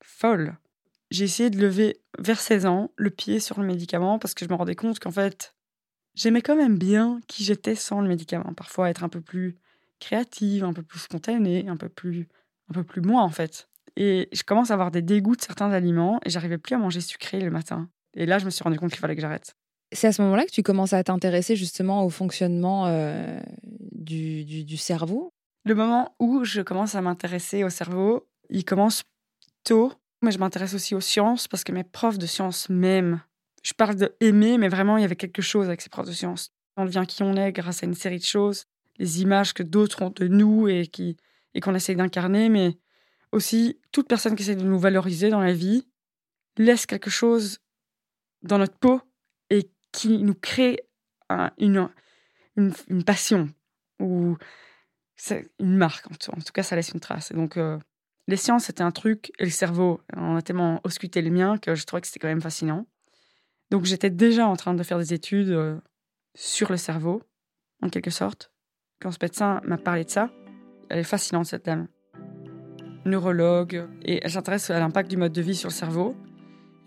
folle. 0.04 0.58
J'ai 1.12 1.26
essayé 1.26 1.50
de 1.50 1.60
lever 1.60 2.02
vers 2.20 2.40
16 2.40 2.66
ans 2.66 2.92
le 2.96 3.10
pied 3.10 3.40
sur 3.40 3.60
le 3.60 3.68
médicament 3.68 4.20
parce 4.20 4.34
que 4.34 4.46
je 4.46 4.50
me 4.50 4.56
rendais 4.56 4.76
compte 4.76 5.00
qu'en 5.00 5.12
fait, 5.12 5.56
j'aimais 6.16 6.42
quand 6.42 6.56
même 6.56 6.78
bien 6.78 7.20
qui 7.28 7.44
j'étais 7.44 7.76
sans 7.76 8.02
le 8.02 8.08
médicament. 8.08 8.54
Parfois 8.54 8.90
être 8.90 9.04
un 9.04 9.10
peu 9.10 9.22
plus 9.22 9.58
créative, 10.00 10.64
un 10.64 10.74
peu 10.74 10.84
plus 10.84 11.00
spontanée, 11.00 11.66
un 11.68 11.78
peu 11.78 11.90
plus, 11.90 12.28
un 12.70 12.74
peu 12.74 12.84
plus 12.84 13.02
moi 13.02 13.22
en 13.22 13.30
fait. 13.30 13.70
Et 13.98 14.28
je 14.34 14.44
commence 14.44 14.72
à 14.72 14.74
avoir 14.74 14.92
des 14.92 15.02
dégoûts 15.02 15.36
de 15.36 15.42
certains 15.42 15.72
aliments 15.72 16.20
et 16.26 16.30
j'arrivais 16.30 16.58
plus 16.58 16.76
à 16.76 16.78
manger 16.78 17.02
sucré 17.02 17.40
le 17.40 17.52
matin. 17.52 17.90
Et 18.16 18.26
là, 18.26 18.40
je 18.40 18.46
me 18.46 18.50
suis 18.50 18.64
rendu 18.64 18.78
compte 18.78 18.92
qu'il 18.92 19.00
fallait 19.00 19.16
que 19.16 19.22
j'arrête. 19.22 19.56
C'est 19.92 20.08
à 20.08 20.12
ce 20.12 20.22
moment-là 20.24 20.46
que 20.46 20.52
tu 20.52 20.64
commences 20.64 20.94
à 20.94 21.04
t'intéresser 21.04 21.56
justement 21.56 22.04
au 22.04 22.10
fonctionnement 22.10 22.88
euh, 22.88 23.40
du, 23.64 24.44
du 24.44 24.78
cerveau? 24.78 25.32
Le 25.64 25.76
moment 25.76 26.16
où 26.20 26.44
je 26.44 26.62
commence 26.62 26.96
à 26.96 27.02
m'intéresser 27.02 27.64
au 27.64 27.70
cerveau, 27.70 28.28
il 28.50 28.66
commence 28.66 29.04
mais 30.22 30.32
je 30.32 30.40
m'intéresse 30.40 30.74
aussi 30.74 30.96
aux 30.96 31.02
sciences 31.02 31.48
parce 31.48 31.64
que 31.64 31.72
mes 31.72 31.84
profs 31.84 32.18
de 32.18 32.26
sciences 32.26 32.70
m'aiment. 32.70 33.22
Je 33.64 33.74
parle 33.74 33.96
de 33.96 34.16
aimer, 34.20 34.58
mais 34.58 34.70
vraiment, 34.70 34.98
il 34.98 35.02
y 35.02 35.06
avait 35.06 35.16
quelque 35.16 35.42
chose 35.42 35.68
avec 35.68 35.82
ces 35.82 35.90
profs 35.90 36.08
de 36.08 36.12
sciences. 36.12 36.52
On 36.78 36.86
devient 36.86 37.06
qui 37.08 37.24
on 37.24 37.36
est 37.36 37.52
grâce 37.52 37.84
à 37.84 37.86
une 37.86 37.96
série 37.96 38.20
de 38.20 38.24
choses, 38.24 38.66
les 38.98 39.22
images 39.22 39.54
que 39.54 39.64
d'autres 39.64 40.02
ont 40.02 40.10
de 40.10 40.28
nous 40.28 40.68
et 40.68 40.88
qui 40.88 41.18
et 41.54 41.62
qu'on 41.62 41.74
essaye 41.74 41.96
d'incarner, 41.96 42.50
mais 42.50 42.78
aussi 43.32 43.80
toute 43.92 44.08
personne 44.08 44.36
qui 44.36 44.44
essaie 44.44 44.58
de 44.58 44.64
nous 44.64 44.78
valoriser 44.78 45.30
dans 45.30 45.40
la 45.40 45.54
vie 45.54 45.88
laisse 46.58 46.86
quelque 46.86 47.10
chose 47.10 47.60
dans 48.44 48.58
notre 48.58 48.78
peau 48.78 49.02
et 49.50 49.70
qui 49.92 50.18
nous 50.20 50.36
crée 50.36 50.82
une, 51.58 51.90
une, 52.56 53.04
passion 53.06 53.50
ou 54.00 54.38
une 55.60 55.78
marque. 55.78 56.08
En 56.12 56.16
tout, 56.16 56.52
cas, 56.54 56.64
ça 56.64 56.76
laisse 56.76 56.90
une 56.90 57.00
trace. 57.00 57.32
Et 57.32 57.34
donc, 57.34 57.58
euh, 57.58 57.80
les 58.28 58.38
sciences, 58.38 58.66
c'était 58.66 58.82
un 58.82 58.92
truc, 58.92 59.32
et 59.40 59.44
le 59.44 59.52
cerveau, 59.52 60.02
on 60.16 60.36
a 60.36 60.42
tellement 60.42 60.82
ausculté 60.84 61.22
le 61.22 61.30
mien 61.30 61.58
que 61.58 61.76
je 61.76 61.86
trouvais 61.86 62.02
que 62.02 62.08
c'était 62.08 62.20
quand 62.20 62.28
même 62.28 62.42
fascinant. 62.42 62.88
Donc 63.70 63.86
j'étais 63.86 64.10
déjà 64.10 64.48
en 64.48 64.56
train 64.56 64.74
de 64.74 64.84
faire 64.84 64.98
des 64.98 65.14
études 65.14 65.50
euh, 65.50 65.80
sur 66.34 66.72
le 66.72 66.78
cerveau, 66.78 67.22
en 67.82 67.90
quelque 67.90 68.12
sorte. 68.12 68.52
Quand 69.00 69.12
ce 69.12 69.18
médecin 69.22 69.62
m'a 69.66 69.78
parlé 69.78 70.06
de 70.06 70.10
ça, 70.10 70.32
elle 70.90 71.00
est 71.00 71.04
fascinante 71.04 71.46
cette 71.46 71.66
dame. 71.66 71.88
Neurologue, 73.06 73.88
et 74.04 74.20
elle 74.24 74.32
s'intéresse 74.32 74.72
à 74.72 74.80
l'impact 74.80 75.10
du 75.10 75.18
mode 75.18 75.34
de 75.34 75.42
vie 75.42 75.56
sur 75.56 75.70
le 75.70 75.74
cerveau. 75.74 76.16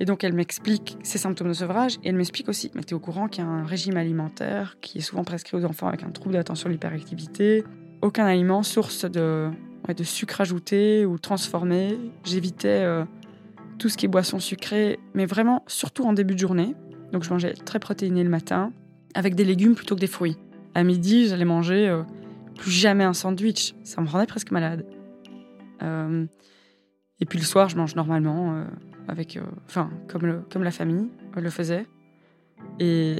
Et 0.00 0.04
donc 0.04 0.24
elle 0.24 0.32
m'explique 0.32 0.96
ses 1.02 1.18
symptômes 1.18 1.48
de 1.48 1.52
sevrage, 1.52 1.98
et 2.02 2.08
elle 2.08 2.16
m'explique 2.16 2.48
aussi, 2.48 2.72
mais 2.74 2.82
tu 2.82 2.90
es 2.90 2.94
au 2.94 3.00
courant 3.00 3.28
qu'il 3.28 3.44
y 3.44 3.46
a 3.46 3.50
un 3.50 3.64
régime 3.64 3.96
alimentaire 3.96 4.76
qui 4.80 4.98
est 4.98 5.02
souvent 5.02 5.22
prescrit 5.22 5.56
aux 5.56 5.64
enfants 5.64 5.86
avec 5.86 6.02
un 6.02 6.10
trouble 6.10 6.34
d'attention 6.34 6.68
l'hyperactivité. 6.68 7.64
Aucun 8.02 8.26
aliment 8.26 8.62
source 8.64 9.04
de 9.04 9.50
de 9.94 10.04
sucre 10.04 10.40
ajouté 10.40 11.06
ou 11.06 11.18
transformé. 11.18 11.98
J'évitais 12.24 12.82
euh, 12.84 13.04
tout 13.78 13.88
ce 13.88 13.96
qui 13.96 14.06
est 14.06 14.08
boisson 14.08 14.38
sucrée, 14.38 14.98
mais 15.14 15.26
vraiment 15.26 15.64
surtout 15.66 16.04
en 16.04 16.12
début 16.12 16.34
de 16.34 16.38
journée. 16.40 16.74
Donc 17.12 17.24
je 17.24 17.30
mangeais 17.30 17.54
très 17.54 17.78
protéiné 17.78 18.22
le 18.22 18.30
matin, 18.30 18.72
avec 19.14 19.34
des 19.34 19.44
légumes 19.44 19.74
plutôt 19.74 19.94
que 19.94 20.00
des 20.00 20.06
fruits. 20.06 20.36
À 20.74 20.84
midi, 20.84 21.28
j'allais 21.28 21.44
manger 21.44 21.88
euh, 21.88 22.02
plus 22.56 22.70
jamais 22.70 23.04
un 23.04 23.14
sandwich. 23.14 23.74
Ça 23.84 24.00
me 24.00 24.08
rendait 24.08 24.26
presque 24.26 24.50
malade. 24.50 24.84
Euh, 25.82 26.26
et 27.20 27.24
puis 27.24 27.38
le 27.38 27.44
soir, 27.44 27.68
je 27.68 27.76
mange 27.76 27.96
normalement, 27.96 28.64
avec, 29.08 29.40
enfin, 29.66 29.90
comme, 30.06 30.44
comme 30.50 30.62
la 30.62 30.70
famille 30.70 31.08
le 31.40 31.50
faisait. 31.50 31.86
Et 32.78 33.16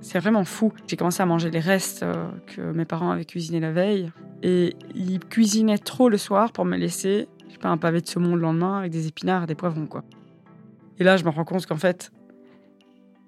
c'est 0.00 0.18
vraiment 0.18 0.44
fou. 0.44 0.72
J'ai 0.86 0.96
commencé 0.96 1.22
à 1.22 1.26
manger 1.26 1.50
les 1.50 1.60
restes 1.60 2.04
que 2.46 2.60
mes 2.72 2.84
parents 2.84 3.10
avaient 3.10 3.24
cuisinés 3.24 3.60
la 3.60 3.72
veille. 3.72 4.10
Et 4.42 4.76
il 4.94 5.20
cuisinait 5.20 5.78
trop 5.78 6.08
le 6.08 6.16
soir 6.16 6.52
pour 6.52 6.64
me 6.64 6.76
laisser, 6.76 7.28
je 7.46 7.52
sais 7.52 7.58
pas, 7.58 7.68
un 7.68 7.76
pavé 7.76 8.00
de 8.00 8.06
saumon 8.06 8.34
le 8.34 8.40
lendemain 8.40 8.78
avec 8.78 8.92
des 8.92 9.06
épinards 9.06 9.46
des 9.46 9.54
poivrons, 9.54 9.86
quoi. 9.86 10.04
Et 10.98 11.04
là, 11.04 11.16
je 11.16 11.24
me 11.24 11.30
rends 11.30 11.44
compte 11.44 11.66
qu'en 11.66 11.76
fait, 11.76 12.10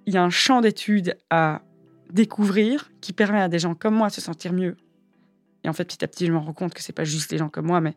il 0.07 0.15
y 0.15 0.17
a 0.17 0.25
un 0.25 0.31
champ 0.31 0.61
d'études 0.61 1.17
à 1.31 1.63
découvrir 2.11 2.91
qui 3.01 3.13
permet 3.13 3.41
à 3.41 3.49
des 3.49 3.59
gens 3.59 3.75
comme 3.75 3.95
moi 3.95 4.09
de 4.09 4.13
se 4.13 4.21
sentir 4.21 4.53
mieux 4.53 4.77
Et 5.65 5.69
en 5.69 5.73
fait, 5.73 5.85
petit 5.85 6.05
à 6.05 6.09
petit, 6.09 6.27
je 6.27 6.33
me 6.33 6.39
rends 6.39 6.53
compte 6.53 6.75
que 6.75 6.83
c'est 6.83 6.93
pas 6.93 7.05
juste 7.05 7.33
les 7.33 7.39
gens 7.39 7.49
comme 7.49 7.67
moi, 7.67 7.81
mais 7.81 7.95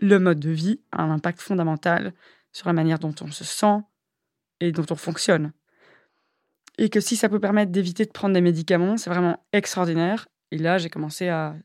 le 0.00 0.18
mode 0.18 0.40
de 0.40 0.50
vie 0.50 0.80
a 0.92 1.02
un 1.02 1.10
impact 1.10 1.40
fondamental 1.40 2.12
sur 2.52 2.68
la 2.68 2.72
manière 2.72 2.98
dont 2.98 3.14
on 3.20 3.30
se 3.30 3.44
sent 3.44 3.80
et 4.60 4.72
dont 4.72 4.86
on 4.90 4.96
fonctionne. 4.96 5.52
Et 6.78 6.88
que 6.88 7.00
si 7.00 7.16
ça 7.16 7.28
peut 7.28 7.40
permettre 7.40 7.70
d'éviter 7.72 8.04
de 8.04 8.10
prendre 8.10 8.34
des 8.34 8.40
médicaments, 8.40 8.96
c'est 8.96 9.10
vraiment 9.10 9.44
extraordinaire. 9.52 10.26
Et 10.50 10.58
là, 10.58 10.78
j'ai 10.78 10.90
commencé 10.90 11.28
à, 11.28 11.56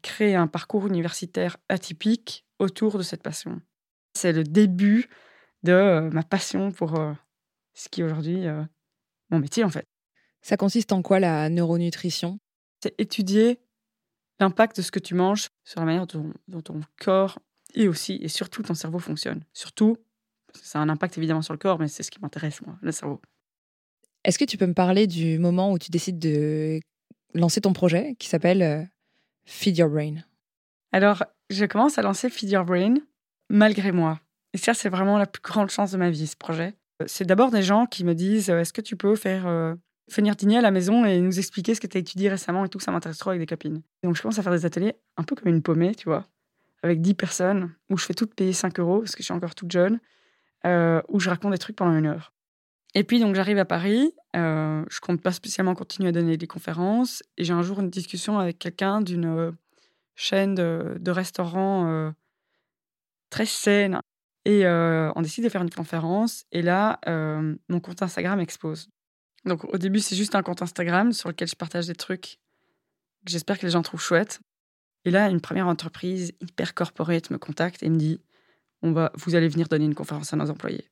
créer 0.00 0.36
un 0.36 0.46
parcours 0.46 0.86
universitaire 0.86 1.56
atypique 1.68 2.46
autour 2.58 2.96
de 2.96 3.02
cette 3.02 3.22
passion. 3.22 3.60
C'est 4.14 4.32
le 4.32 4.44
début 4.44 5.08
de 5.64 5.72
euh, 5.72 6.10
ma 6.10 6.22
passion 6.22 6.70
pour 6.70 6.98
euh, 6.98 7.12
ce 7.74 7.88
qui 7.88 8.00
est 8.00 8.04
aujourd'hui 8.04 8.46
euh, 8.46 8.62
mon 9.30 9.38
métier, 9.38 9.64
en 9.64 9.68
fait. 9.68 9.86
Ça 10.40 10.56
consiste 10.56 10.92
en 10.92 11.02
quoi 11.02 11.20
la 11.20 11.48
neuronutrition? 11.48 12.38
C'est 12.82 12.94
étudier 12.98 13.60
l'impact 14.40 14.76
de 14.76 14.82
ce 14.82 14.90
que 14.90 14.98
tu 14.98 15.14
manges 15.14 15.48
sur 15.64 15.80
la 15.80 15.86
manière 15.86 16.06
dont, 16.06 16.32
dont 16.48 16.60
ton 16.60 16.80
corps 17.00 17.38
et 17.74 17.88
aussi 17.88 18.18
et 18.22 18.28
surtout 18.28 18.62
ton 18.62 18.74
cerveau 18.74 18.98
fonctionne. 18.98 19.44
Surtout, 19.52 19.96
ça 20.54 20.78
a 20.78 20.82
un 20.82 20.88
impact 20.88 21.18
évidemment 21.18 21.42
sur 21.42 21.54
le 21.54 21.58
corps, 21.58 21.78
mais 21.78 21.88
c'est 21.88 22.02
ce 22.02 22.10
qui 22.10 22.20
m'intéresse, 22.20 22.60
moi, 22.62 22.76
le 22.82 22.92
cerveau. 22.92 23.20
Est-ce 24.24 24.38
que 24.38 24.44
tu 24.44 24.56
peux 24.56 24.66
me 24.66 24.74
parler 24.74 25.06
du 25.06 25.38
moment 25.38 25.72
où 25.72 25.78
tu 25.78 25.90
décides 25.90 26.20
de 26.20 26.80
lancer 27.34 27.60
ton 27.60 27.72
projet 27.72 28.14
qui 28.20 28.28
s'appelle 28.28 28.62
euh, 28.62 28.82
Feed 29.46 29.76
Your 29.76 29.88
Brain? 29.88 30.16
Alors, 30.92 31.24
je 31.50 31.64
commence 31.64 31.98
à 31.98 32.02
lancer 32.02 32.30
Feed 32.30 32.50
Your 32.50 32.64
Brain 32.64 32.94
malgré 33.50 33.90
moi. 33.90 34.20
Et 34.52 34.58
ça, 34.58 34.74
c'est 34.74 34.88
vraiment 34.88 35.18
la 35.18 35.26
plus 35.26 35.42
grande 35.42 35.70
chance 35.70 35.90
de 35.90 35.96
ma 35.96 36.10
vie, 36.10 36.28
ce 36.28 36.36
projet. 36.36 36.74
C'est 37.06 37.24
d'abord 37.24 37.50
des 37.50 37.62
gens 37.62 37.86
qui 37.86 38.04
me 38.04 38.14
disent 38.14 38.48
euh, 38.48 38.60
Est-ce 38.60 38.72
que 38.72 38.80
tu 38.80 38.94
peux 38.94 39.16
faire 39.16 39.48
euh, 39.48 39.74
venir 40.14 40.36
dîner 40.36 40.58
à 40.58 40.60
la 40.60 40.70
maison 40.70 41.04
et 41.04 41.20
nous 41.20 41.38
expliquer 41.40 41.74
ce 41.74 41.80
que 41.80 41.88
tu 41.88 41.96
as 41.96 42.00
étudié 42.00 42.28
récemment 42.28 42.64
et 42.64 42.68
tout, 42.68 42.78
ça 42.78 42.92
m'intéresse 42.92 43.18
trop 43.18 43.30
avec 43.30 43.40
des 43.40 43.46
copines. 43.46 43.82
donc, 44.04 44.14
je 44.14 44.22
commence 44.22 44.38
à 44.38 44.44
faire 44.44 44.52
des 44.52 44.64
ateliers 44.64 44.94
un 45.16 45.24
peu 45.24 45.34
comme 45.34 45.48
une 45.48 45.62
paumée, 45.62 45.96
tu 45.96 46.04
vois, 46.04 46.28
avec 46.84 47.00
10 47.00 47.14
personnes, 47.14 47.74
où 47.90 47.98
je 47.98 48.04
fais 48.04 48.14
tout 48.14 48.28
payer 48.28 48.52
5 48.52 48.78
euros 48.78 49.00
parce 49.00 49.16
que 49.16 49.22
je 49.22 49.24
suis 49.24 49.34
encore 49.34 49.56
toute 49.56 49.72
jeune, 49.72 49.98
où 50.64 51.18
je 51.18 51.28
raconte 51.28 51.50
des 51.50 51.58
trucs 51.58 51.74
pendant 51.74 51.96
une 51.96 52.06
heure. 52.06 52.32
Et 52.94 53.04
puis, 53.04 53.20
donc, 53.20 53.34
j'arrive 53.34 53.58
à 53.58 53.64
Paris. 53.64 54.14
Euh, 54.36 54.84
je 54.90 55.00
compte 55.00 55.22
pas 55.22 55.32
spécialement 55.32 55.74
continuer 55.74 56.10
à 56.10 56.12
donner 56.12 56.36
des 56.36 56.46
conférences. 56.46 57.22
Et 57.38 57.44
j'ai 57.44 57.52
un 57.52 57.62
jour 57.62 57.80
une 57.80 57.90
discussion 57.90 58.38
avec 58.38 58.58
quelqu'un 58.58 59.00
d'une 59.00 59.24
euh, 59.24 59.52
chaîne 60.14 60.54
de, 60.54 61.10
restaurants 61.10 61.88
euh, 61.88 62.10
très 63.30 63.46
saine. 63.46 64.00
Et 64.44 64.66
euh, 64.66 65.10
on 65.16 65.22
décide 65.22 65.44
de 65.44 65.48
faire 65.48 65.62
une 65.62 65.70
conférence. 65.70 66.44
Et 66.52 66.62
là, 66.62 67.00
mon 67.68 67.80
compte 67.80 68.02
Instagram 68.02 68.40
expose. 68.40 68.88
Donc, 69.44 69.64
au 69.64 69.78
début, 69.78 70.00
c'est 70.00 70.16
juste 70.16 70.34
un 70.34 70.42
compte 70.42 70.62
Instagram 70.62 71.12
sur 71.12 71.28
lequel 71.28 71.48
je 71.48 71.56
partage 71.56 71.86
des 71.86 71.94
trucs 71.94 72.38
que 73.24 73.30
j'espère 73.32 73.58
que 73.58 73.66
les 73.66 73.72
gens 73.72 73.82
trouvent 73.82 74.02
chouettes. 74.02 74.40
Et 75.04 75.10
là, 75.10 75.28
une 75.28 75.40
première 75.40 75.66
entreprise 75.66 76.32
hyper 76.40 76.74
corporate 76.74 77.30
me 77.30 77.38
contacte 77.38 77.82
et 77.82 77.88
me 77.88 77.96
dit 77.96 78.20
on 78.82 78.92
va, 78.92 79.12
Vous 79.14 79.34
allez 79.34 79.48
venir 79.48 79.68
donner 79.68 79.84
une 79.84 79.94
conférence 79.94 80.32
à 80.32 80.36
nos 80.36 80.50
employés. 80.50 80.91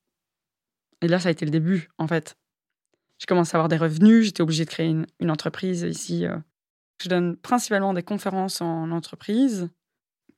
Et 1.02 1.09
là, 1.09 1.19
ça 1.19 1.28
a 1.28 1.33
été 1.33 1.45
le 1.45 1.50
début, 1.50 1.88
en 1.99 2.07
fait. 2.07 2.37
J'ai 3.19 3.26
commencé 3.26 3.54
à 3.54 3.59
avoir 3.59 3.69
des 3.69 3.76
revenus, 3.76 4.25
j'étais 4.25 4.42
obligée 4.42 4.64
de 4.64 4.71
créer 4.71 4.88
une, 4.88 5.30
entreprise 5.30 5.83
ici. 5.83 6.26
Euh. 6.26 6.37
Je 7.02 7.09
donne 7.09 7.37
principalement 7.37 7.92
des 7.92 8.02
conférences 8.02 8.61
en 8.61 8.90
entreprise, 8.90 9.69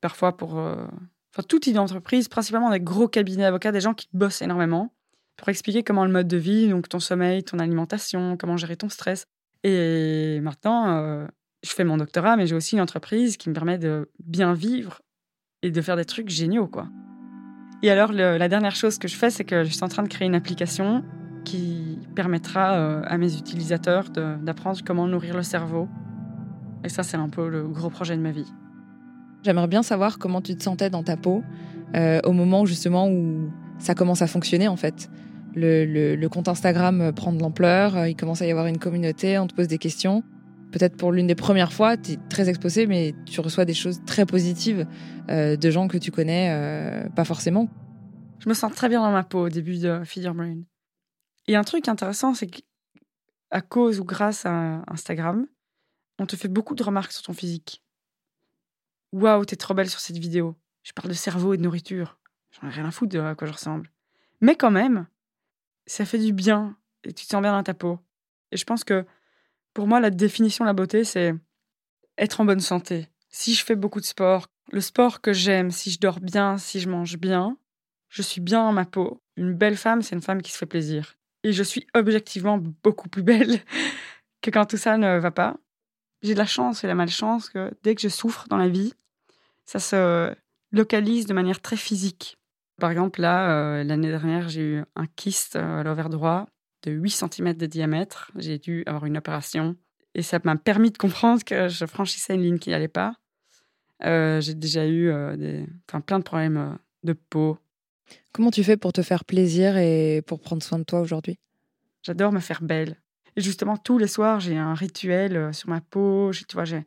parfois 0.00 0.36
pour. 0.36 0.58
Euh, 0.58 0.84
enfin, 1.32 1.42
tout 1.48 1.58
type 1.60 1.74
d'entreprise, 1.74 2.28
principalement 2.28 2.70
des 2.70 2.80
gros 2.80 3.08
cabinets 3.08 3.42
d'avocats, 3.42 3.72
des 3.72 3.80
gens 3.80 3.94
qui 3.94 4.08
bossent 4.12 4.42
énormément, 4.42 4.92
pour 5.36 5.48
expliquer 5.48 5.82
comment 5.82 6.04
le 6.04 6.12
mode 6.12 6.28
de 6.28 6.36
vie, 6.36 6.68
donc 6.68 6.88
ton 6.88 7.00
sommeil, 7.00 7.42
ton 7.44 7.58
alimentation, 7.58 8.36
comment 8.36 8.56
gérer 8.56 8.76
ton 8.76 8.88
stress. 8.88 9.26
Et 9.64 10.40
maintenant, 10.40 10.96
euh, 10.96 11.26
je 11.62 11.70
fais 11.70 11.84
mon 11.84 11.96
doctorat, 11.96 12.36
mais 12.36 12.46
j'ai 12.46 12.54
aussi 12.54 12.74
une 12.74 12.80
entreprise 12.80 13.36
qui 13.36 13.48
me 13.48 13.54
permet 13.54 13.78
de 13.78 14.10
bien 14.24 14.54
vivre 14.54 15.02
et 15.62 15.70
de 15.70 15.80
faire 15.80 15.96
des 15.96 16.04
trucs 16.04 16.28
géniaux, 16.28 16.66
quoi. 16.66 16.88
Et 17.82 17.90
alors, 17.90 18.12
la 18.12 18.48
dernière 18.48 18.76
chose 18.76 18.98
que 18.98 19.08
je 19.08 19.16
fais, 19.16 19.30
c'est 19.30 19.44
que 19.44 19.64
je 19.64 19.70
suis 19.70 19.82
en 19.82 19.88
train 19.88 20.04
de 20.04 20.08
créer 20.08 20.26
une 20.26 20.36
application 20.36 21.02
qui 21.44 21.98
permettra 22.14 22.74
euh, 22.74 23.02
à 23.04 23.18
mes 23.18 23.36
utilisateurs 23.36 24.10
d'apprendre 24.10 24.78
comment 24.84 25.08
nourrir 25.08 25.36
le 25.36 25.42
cerveau. 25.42 25.88
Et 26.84 26.88
ça, 26.88 27.02
c'est 27.02 27.16
un 27.16 27.28
peu 27.28 27.48
le 27.48 27.66
gros 27.66 27.90
projet 27.90 28.16
de 28.16 28.22
ma 28.22 28.30
vie. 28.30 28.46
J'aimerais 29.42 29.66
bien 29.66 29.82
savoir 29.82 30.18
comment 30.18 30.40
tu 30.40 30.56
te 30.56 30.62
sentais 30.62 30.90
dans 30.90 31.02
ta 31.02 31.16
peau 31.16 31.42
euh, 31.96 32.20
au 32.24 32.32
moment 32.32 32.64
justement 32.64 33.08
où 33.08 33.50
ça 33.78 33.94
commence 33.94 34.22
à 34.22 34.28
fonctionner 34.28 34.68
en 34.68 34.76
fait. 34.76 35.10
Le, 35.54 36.26
compte 36.28 36.48
Instagram 36.48 37.12
prend 37.12 37.32
de 37.32 37.40
l'ampleur, 37.40 37.96
euh, 37.96 38.08
il 38.08 38.16
commence 38.16 38.40
à 38.40 38.46
y 38.46 38.50
avoir 38.50 38.66
une 38.66 38.78
communauté, 38.78 39.38
on 39.38 39.46
te 39.46 39.54
pose 39.54 39.68
des 39.68 39.78
questions. 39.78 40.22
Peut-être 40.72 40.96
pour 40.96 41.12
l'une 41.12 41.26
des 41.26 41.34
premières 41.34 41.72
fois, 41.72 41.96
tu 41.96 42.12
es 42.12 42.16
très 42.28 42.48
exposé, 42.48 42.86
mais 42.86 43.14
tu 43.26 43.40
reçois 43.40 43.64
des 43.64 43.74
choses 43.74 44.02
très 44.06 44.26
positives 44.26 44.86
de 45.28 45.70
gens 45.70 45.86
que 45.86 45.98
tu 45.98 46.10
connais 46.10 47.08
pas 47.14 47.24
forcément. 47.24 47.68
Je 48.40 48.48
me 48.48 48.54
sens 48.54 48.74
très 48.74 48.88
bien 48.88 49.00
dans 49.00 49.12
ma 49.12 49.22
peau 49.22 49.46
au 49.46 49.48
début 49.48 49.78
de 49.78 50.02
Feed 50.04 50.24
Your 50.24 50.34
Brain. 50.34 50.62
Et 51.46 51.56
un 51.56 51.62
truc 51.62 51.88
intéressant, 51.88 52.34
c'est 52.34 52.46
qu'à 52.46 53.60
cause 53.60 54.00
ou 54.00 54.04
grâce 54.04 54.46
à 54.46 54.82
Instagram, 54.88 55.46
on 56.18 56.26
te 56.26 56.36
fait 56.36 56.48
beaucoup 56.48 56.74
de 56.74 56.82
remarques 56.82 57.12
sur 57.12 57.22
ton 57.22 57.34
physique. 57.34 57.84
Waouh, 59.12 59.44
t'es 59.44 59.56
trop 59.56 59.74
belle 59.74 59.90
sur 59.90 60.00
cette 60.00 60.18
vidéo. 60.18 60.56
Je 60.82 60.92
parle 60.92 61.10
de 61.10 61.14
cerveau 61.14 61.52
et 61.52 61.58
de 61.58 61.62
nourriture. 61.62 62.18
J'en 62.50 62.68
ai 62.68 62.70
rien 62.70 62.86
à 62.86 62.90
foutre 62.90 63.12
de 63.12 63.20
à 63.20 63.34
quoi 63.34 63.46
je 63.46 63.52
ressemble. 63.52 63.90
Mais 64.40 64.56
quand 64.56 64.70
même, 64.70 65.06
ça 65.86 66.04
fait 66.04 66.18
du 66.18 66.32
bien 66.32 66.76
et 67.04 67.12
tu 67.12 67.26
te 67.26 67.30
sens 67.30 67.42
bien 67.42 67.52
dans 67.52 67.62
ta 67.62 67.74
peau. 67.74 67.98
Et 68.50 68.56
je 68.56 68.64
pense 68.64 68.84
que 68.84 69.04
pour 69.74 69.86
moi, 69.86 70.00
la 70.00 70.10
définition 70.10 70.64
de 70.64 70.68
la 70.68 70.74
beauté, 70.74 71.04
c'est 71.04 71.34
être 72.18 72.40
en 72.40 72.44
bonne 72.44 72.60
santé. 72.60 73.08
Si 73.30 73.54
je 73.54 73.64
fais 73.64 73.76
beaucoup 73.76 74.00
de 74.00 74.06
sport, 74.06 74.46
le 74.70 74.80
sport 74.80 75.20
que 75.20 75.32
j'aime, 75.32 75.70
si 75.70 75.90
je 75.90 75.98
dors 75.98 76.20
bien, 76.20 76.58
si 76.58 76.80
je 76.80 76.88
mange 76.88 77.16
bien, 77.16 77.56
je 78.08 78.22
suis 78.22 78.40
bien 78.40 78.64
dans 78.64 78.72
ma 78.72 78.84
peau. 78.84 79.22
Une 79.36 79.54
belle 79.54 79.76
femme, 79.76 80.02
c'est 80.02 80.14
une 80.14 80.22
femme 80.22 80.42
qui 80.42 80.52
se 80.52 80.58
fait 80.58 80.66
plaisir 80.66 81.16
et 81.44 81.52
je 81.52 81.62
suis 81.62 81.86
objectivement 81.94 82.58
beaucoup 82.58 83.08
plus 83.08 83.22
belle 83.22 83.60
que 84.42 84.50
quand 84.50 84.66
tout 84.66 84.76
ça 84.76 84.96
ne 84.96 85.18
va 85.18 85.30
pas. 85.30 85.56
J'ai 86.22 86.34
de 86.34 86.38
la 86.38 86.46
chance 86.46 86.84
et 86.84 86.86
la 86.86 86.94
malchance 86.94 87.48
que 87.48 87.72
dès 87.82 87.94
que 87.94 88.00
je 88.00 88.08
souffre 88.08 88.46
dans 88.48 88.56
la 88.56 88.68
vie, 88.68 88.94
ça 89.64 89.80
se 89.80 90.34
localise 90.70 91.26
de 91.26 91.34
manière 91.34 91.60
très 91.60 91.76
physique. 91.76 92.38
Par 92.80 92.90
exemple, 92.90 93.20
là, 93.20 93.50
euh, 93.50 93.84
l'année 93.84 94.08
dernière, 94.08 94.48
j'ai 94.48 94.62
eu 94.62 94.84
un 94.96 95.06
kyste 95.06 95.56
euh, 95.56 95.80
à 95.80 95.82
l'ovaire 95.82 96.08
droit 96.08 96.46
de 96.82 96.92
8 96.92 97.10
cm 97.10 97.54
de 97.54 97.66
diamètre. 97.66 98.30
J'ai 98.36 98.58
dû 98.58 98.82
avoir 98.86 99.06
une 99.06 99.16
opération 99.16 99.76
et 100.14 100.22
ça 100.22 100.38
m'a 100.44 100.56
permis 100.56 100.90
de 100.90 100.98
comprendre 100.98 101.42
que 101.44 101.68
je 101.68 101.86
franchissais 101.86 102.34
une 102.34 102.42
ligne 102.42 102.58
qui 102.58 102.70
n'allait 102.70 102.88
pas. 102.88 103.14
Euh, 104.04 104.40
j'ai 104.40 104.54
déjà 104.54 104.86
eu 104.86 105.12
des, 105.36 105.66
plein 105.86 106.18
de 106.18 106.24
problèmes 106.24 106.78
de 107.04 107.12
peau, 107.12 107.58
Comment 108.32 108.50
tu 108.50 108.64
fais 108.64 108.76
pour 108.76 108.92
te 108.92 109.02
faire 109.02 109.24
plaisir 109.24 109.76
et 109.76 110.22
pour 110.26 110.40
prendre 110.40 110.62
soin 110.62 110.78
de 110.78 110.84
toi 110.84 111.00
aujourd'hui? 111.00 111.38
J'adore 112.02 112.32
me 112.32 112.40
faire 112.40 112.62
belle. 112.62 113.00
Et 113.36 113.40
justement, 113.40 113.76
tous 113.76 113.98
les 113.98 114.08
soirs, 114.08 114.40
j'ai 114.40 114.56
un 114.56 114.74
rituel 114.74 115.36
euh, 115.36 115.52
sur 115.52 115.68
ma 115.68 115.80
peau. 115.80 116.30
Tu 116.32 116.54
vois, 116.54 116.64
j'ai 116.64 116.84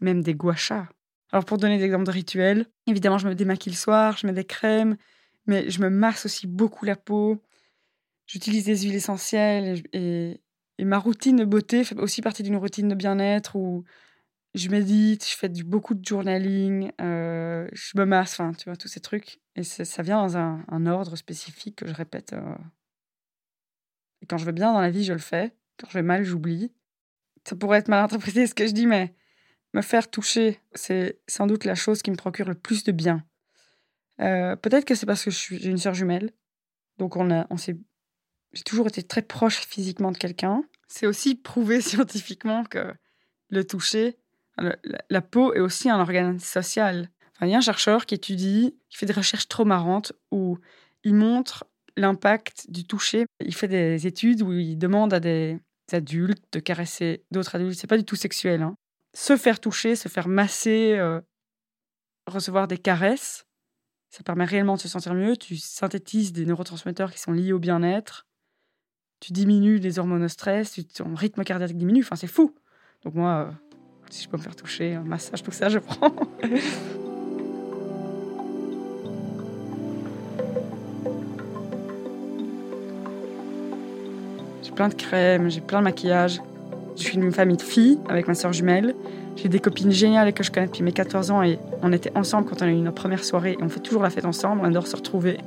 même 0.00 0.22
des 0.22 0.34
guachas. 0.34 0.88
Alors, 1.32 1.44
pour 1.44 1.58
donner 1.58 1.78
des 1.78 1.84
exemples 1.84 2.04
de 2.04 2.10
rituels, 2.10 2.66
évidemment, 2.86 3.18
je 3.18 3.26
me 3.26 3.34
démaquille 3.34 3.72
le 3.72 3.78
soir, 3.78 4.16
je 4.18 4.26
mets 4.26 4.32
des 4.32 4.44
crèmes, 4.44 4.96
mais 5.46 5.70
je 5.70 5.80
me 5.80 5.88
masse 5.88 6.26
aussi 6.26 6.46
beaucoup 6.46 6.84
la 6.84 6.96
peau. 6.96 7.42
J'utilise 8.32 8.64
des 8.64 8.78
huiles 8.78 8.94
essentielles 8.94 9.82
et, 9.92 10.40
ma 10.78 10.98
routine 10.98 11.36
de 11.36 11.44
beauté 11.44 11.84
fait 11.84 11.98
aussi 11.98 12.22
partie 12.22 12.42
d'une 12.42 12.56
routine 12.56 12.88
de 12.88 12.94
bien-être 12.94 13.56
où 13.56 13.84
je 14.54 14.70
médite, 14.70 15.28
je 15.28 15.36
fais 15.36 15.50
beaucoup 15.50 15.92
de 15.92 16.02
journaling, 16.02 16.92
euh, 17.02 17.68
je 17.72 17.92
me 17.98 18.06
masse, 18.06 18.32
enfin, 18.40 18.54
tu 18.54 18.70
vois, 18.70 18.76
tous 18.76 18.88
ces 18.88 19.00
trucs. 19.00 19.38
Et 19.54 19.62
ça 19.62 20.02
vient 20.02 20.22
dans 20.22 20.38
un, 20.38 20.86
ordre 20.86 21.14
spécifique 21.14 21.76
que 21.76 21.86
je 21.86 21.92
répète. 21.92 22.32
Euh. 22.32 22.54
Quand 24.30 24.38
je 24.38 24.46
vais 24.46 24.52
bien 24.52 24.72
dans 24.72 24.80
la 24.80 24.90
vie, 24.90 25.04
je 25.04 25.12
le 25.12 25.18
fais. 25.18 25.54
Quand 25.78 25.88
je 25.90 25.98
vais 25.98 26.02
mal, 26.02 26.24
j'oublie. 26.24 26.72
Ça 27.44 27.54
pourrait 27.54 27.80
être 27.80 27.88
mal 27.88 28.02
interprété 28.02 28.46
ce 28.46 28.54
que 28.54 28.66
je 28.66 28.72
dis, 28.72 28.86
mais 28.86 29.14
me 29.74 29.82
faire 29.82 30.10
toucher, 30.10 30.58
c'est 30.72 31.20
sans 31.26 31.46
doute 31.46 31.66
la 31.66 31.74
chose 31.74 32.00
qui 32.00 32.10
me 32.10 32.16
procure 32.16 32.48
le 32.48 32.54
plus 32.54 32.82
de 32.82 32.92
bien. 32.92 33.26
Euh, 34.20 34.56
peut-être 34.56 34.86
que 34.86 34.94
c'est 34.94 35.06
parce 35.06 35.22
que 35.22 35.30
j'ai 35.30 35.68
une 35.68 35.76
sœur 35.76 35.92
jumelle. 35.92 36.30
Donc 36.96 37.16
on 37.16 37.44
on 37.50 37.56
s'est, 37.58 37.76
j'ai 38.52 38.62
toujours 38.62 38.86
été 38.86 39.02
très 39.02 39.22
proche 39.22 39.60
physiquement 39.66 40.12
de 40.12 40.18
quelqu'un. 40.18 40.64
C'est 40.88 41.06
aussi 41.06 41.34
prouvé 41.34 41.80
scientifiquement 41.80 42.64
que 42.64 42.92
le 43.50 43.64
toucher, 43.64 44.18
la, 45.10 45.20
peau 45.20 45.54
est 45.54 45.60
aussi 45.60 45.90
un 45.90 46.00
organe 46.00 46.38
social. 46.38 47.10
il 47.40 47.48
y 47.48 47.54
a 47.54 47.58
un 47.58 47.62
chercheur 47.62 48.06
qui 48.06 48.14
étudie, 48.14 48.76
qui 48.88 48.98
fait 48.98 49.06
des 49.06 49.12
recherches 49.12 49.48
trop 49.48 49.64
marrantes 49.64 50.12
où 50.30 50.58
il 51.04 51.14
montre 51.14 51.64
l'impact 51.96 52.70
du 52.70 52.84
toucher. 52.84 53.26
Il 53.40 53.54
fait 53.54 53.68
des 53.68 54.06
études 54.06 54.42
où 54.42 54.52
il 54.52 54.76
demande 54.76 55.12
à 55.12 55.20
des 55.20 55.58
adultes 55.92 56.44
de 56.52 56.60
caresser 56.60 57.24
d'autres 57.30 57.54
adultes. 57.54 57.78
C'est 57.78 57.86
pas 57.86 57.98
du 57.98 58.04
tout 58.04 58.16
sexuel. 58.16 58.62
Hein. 58.62 58.74
Se 59.14 59.36
faire 59.36 59.60
toucher, 59.60 59.96
se 59.96 60.08
faire 60.08 60.28
masser, 60.28 60.94
euh, 60.94 61.20
recevoir 62.26 62.68
des 62.68 62.78
caresses, 62.78 63.44
ça 64.08 64.22
permet 64.22 64.44
réellement 64.44 64.76
de 64.76 64.80
se 64.80 64.88
sentir 64.88 65.14
mieux. 65.14 65.36
Tu 65.36 65.56
synthétises 65.56 66.32
des 66.32 66.46
neurotransmetteurs 66.46 67.12
qui 67.12 67.18
sont 67.18 67.32
liés 67.32 67.52
au 67.52 67.58
bien-être. 67.58 68.26
Tu 69.22 69.32
diminues 69.32 69.78
les 69.78 70.00
hormones 70.00 70.24
au 70.24 70.28
stress, 70.28 70.80
ton 70.96 71.14
rythme 71.14 71.44
cardiaque 71.44 71.74
diminue. 71.74 72.00
Enfin, 72.02 72.16
c'est 72.16 72.26
fou. 72.26 72.52
Donc 73.04 73.14
moi, 73.14 73.30
euh, 73.30 73.52
si 74.10 74.24
je 74.24 74.28
peux 74.28 74.36
me 74.36 74.42
faire 74.42 74.56
toucher, 74.56 74.94
un 74.94 75.04
massage, 75.04 75.44
tout 75.44 75.52
ça, 75.52 75.68
je 75.68 75.78
prends. 75.78 76.12
j'ai 84.60 84.72
plein 84.72 84.88
de 84.88 84.94
crèmes, 84.94 85.48
j'ai 85.48 85.60
plein 85.60 85.78
de 85.78 85.84
maquillage. 85.84 86.42
Je 86.96 87.02
suis 87.04 87.16
d'une 87.16 87.30
famille 87.30 87.58
de 87.58 87.62
filles 87.62 88.00
avec 88.08 88.26
ma 88.26 88.34
soeur 88.34 88.52
jumelle. 88.52 88.96
J'ai 89.36 89.48
des 89.48 89.60
copines 89.60 89.92
géniales 89.92 90.32
que 90.32 90.42
je 90.42 90.50
connais 90.50 90.66
depuis 90.66 90.82
mes 90.82 90.90
14 90.90 91.30
ans 91.30 91.44
et 91.44 91.60
on 91.82 91.92
était 91.92 92.10
ensemble 92.16 92.48
quand 92.48 92.60
on 92.60 92.66
a 92.66 92.70
eu 92.70 92.74
notre 92.74 92.96
première 92.96 93.22
soirée 93.22 93.52
et 93.52 93.62
on 93.62 93.68
fait 93.68 93.78
toujours 93.78 94.02
la 94.02 94.10
fête 94.10 94.24
ensemble. 94.24 94.62
On 94.62 94.64
adore 94.64 94.88
se 94.88 94.96
retrouver 94.96 95.38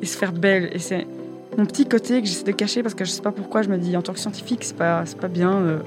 et 0.00 0.06
se 0.06 0.16
faire 0.16 0.32
belle. 0.32 0.70
Et 0.72 0.78
c'est 0.78 1.04
mon 1.56 1.66
petit 1.66 1.86
côté 1.86 2.20
que 2.20 2.26
j'essaie 2.26 2.44
de 2.44 2.52
cacher 2.52 2.82
parce 2.82 2.94
que 2.94 3.04
je 3.04 3.10
sais 3.10 3.22
pas 3.22 3.32
pourquoi 3.32 3.62
je 3.62 3.68
me 3.68 3.78
dis 3.78 3.96
en 3.96 4.02
tant 4.02 4.12
que 4.12 4.18
scientifique, 4.18 4.64
c'est 4.64 4.76
pas, 4.76 5.04
pas 5.20 5.28
bien. 5.28 5.52
Euh. 5.52 5.78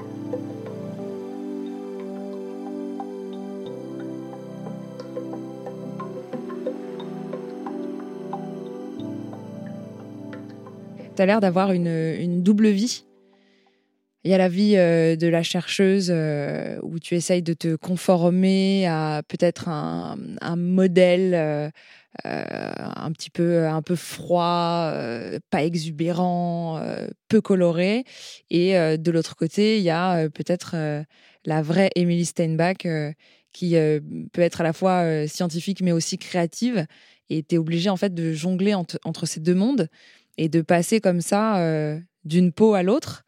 Tu 11.14 11.22
as 11.22 11.26
l'air 11.26 11.40
d'avoir 11.40 11.72
une, 11.72 11.86
une 11.86 12.42
double 12.42 12.68
vie 12.68 13.06
il 14.26 14.30
y 14.30 14.34
a 14.34 14.38
la 14.38 14.48
vie 14.48 14.74
euh, 14.76 15.14
de 15.14 15.28
la 15.28 15.44
chercheuse 15.44 16.08
euh, 16.12 16.80
où 16.82 16.98
tu 16.98 17.14
essayes 17.14 17.42
de 17.42 17.52
te 17.52 17.76
conformer 17.76 18.84
à 18.88 19.22
peut-être 19.28 19.68
un, 19.68 20.16
modèle 20.56 21.32
euh, 21.32 21.70
un 22.24 23.12
petit 23.12 23.30
peu 23.30 23.66
un 23.66 23.82
peu 23.82 23.94
froid, 23.94 24.92
pas 25.50 25.64
exubérant, 25.64 26.80
peu 27.28 27.40
coloré. 27.40 28.04
Et 28.50 28.74
de 28.74 29.10
l'autre 29.10 29.36
côté, 29.36 29.78
il 29.78 29.82
y 29.82 29.90
a 29.90 30.28
peut-être 30.30 30.76
la 31.44 31.62
vraie 31.62 31.90
Emily 31.94 32.24
Steinbach 32.24 32.86
qui 33.52 33.76
peut 34.32 34.42
être 34.42 34.60
à 34.60 34.64
la 34.64 34.72
fois 34.72 35.26
scientifique 35.26 35.82
mais 35.82 35.92
aussi 35.92 36.18
créative. 36.18 36.86
Et 37.28 37.42
tu 37.42 37.56
es 37.56 37.58
obligé 37.58 37.90
en 37.90 37.96
fait 37.96 38.14
de 38.14 38.32
jongler 38.32 38.74
entre, 38.74 39.26
ces 39.26 39.40
deux 39.40 39.54
mondes 39.54 39.88
et 40.38 40.48
de 40.48 40.60
passer 40.62 41.00
comme 41.00 41.20
ça 41.20 41.60
d'une 42.24 42.52
peau 42.52 42.74
à 42.74 42.82
l'autre. 42.82 43.24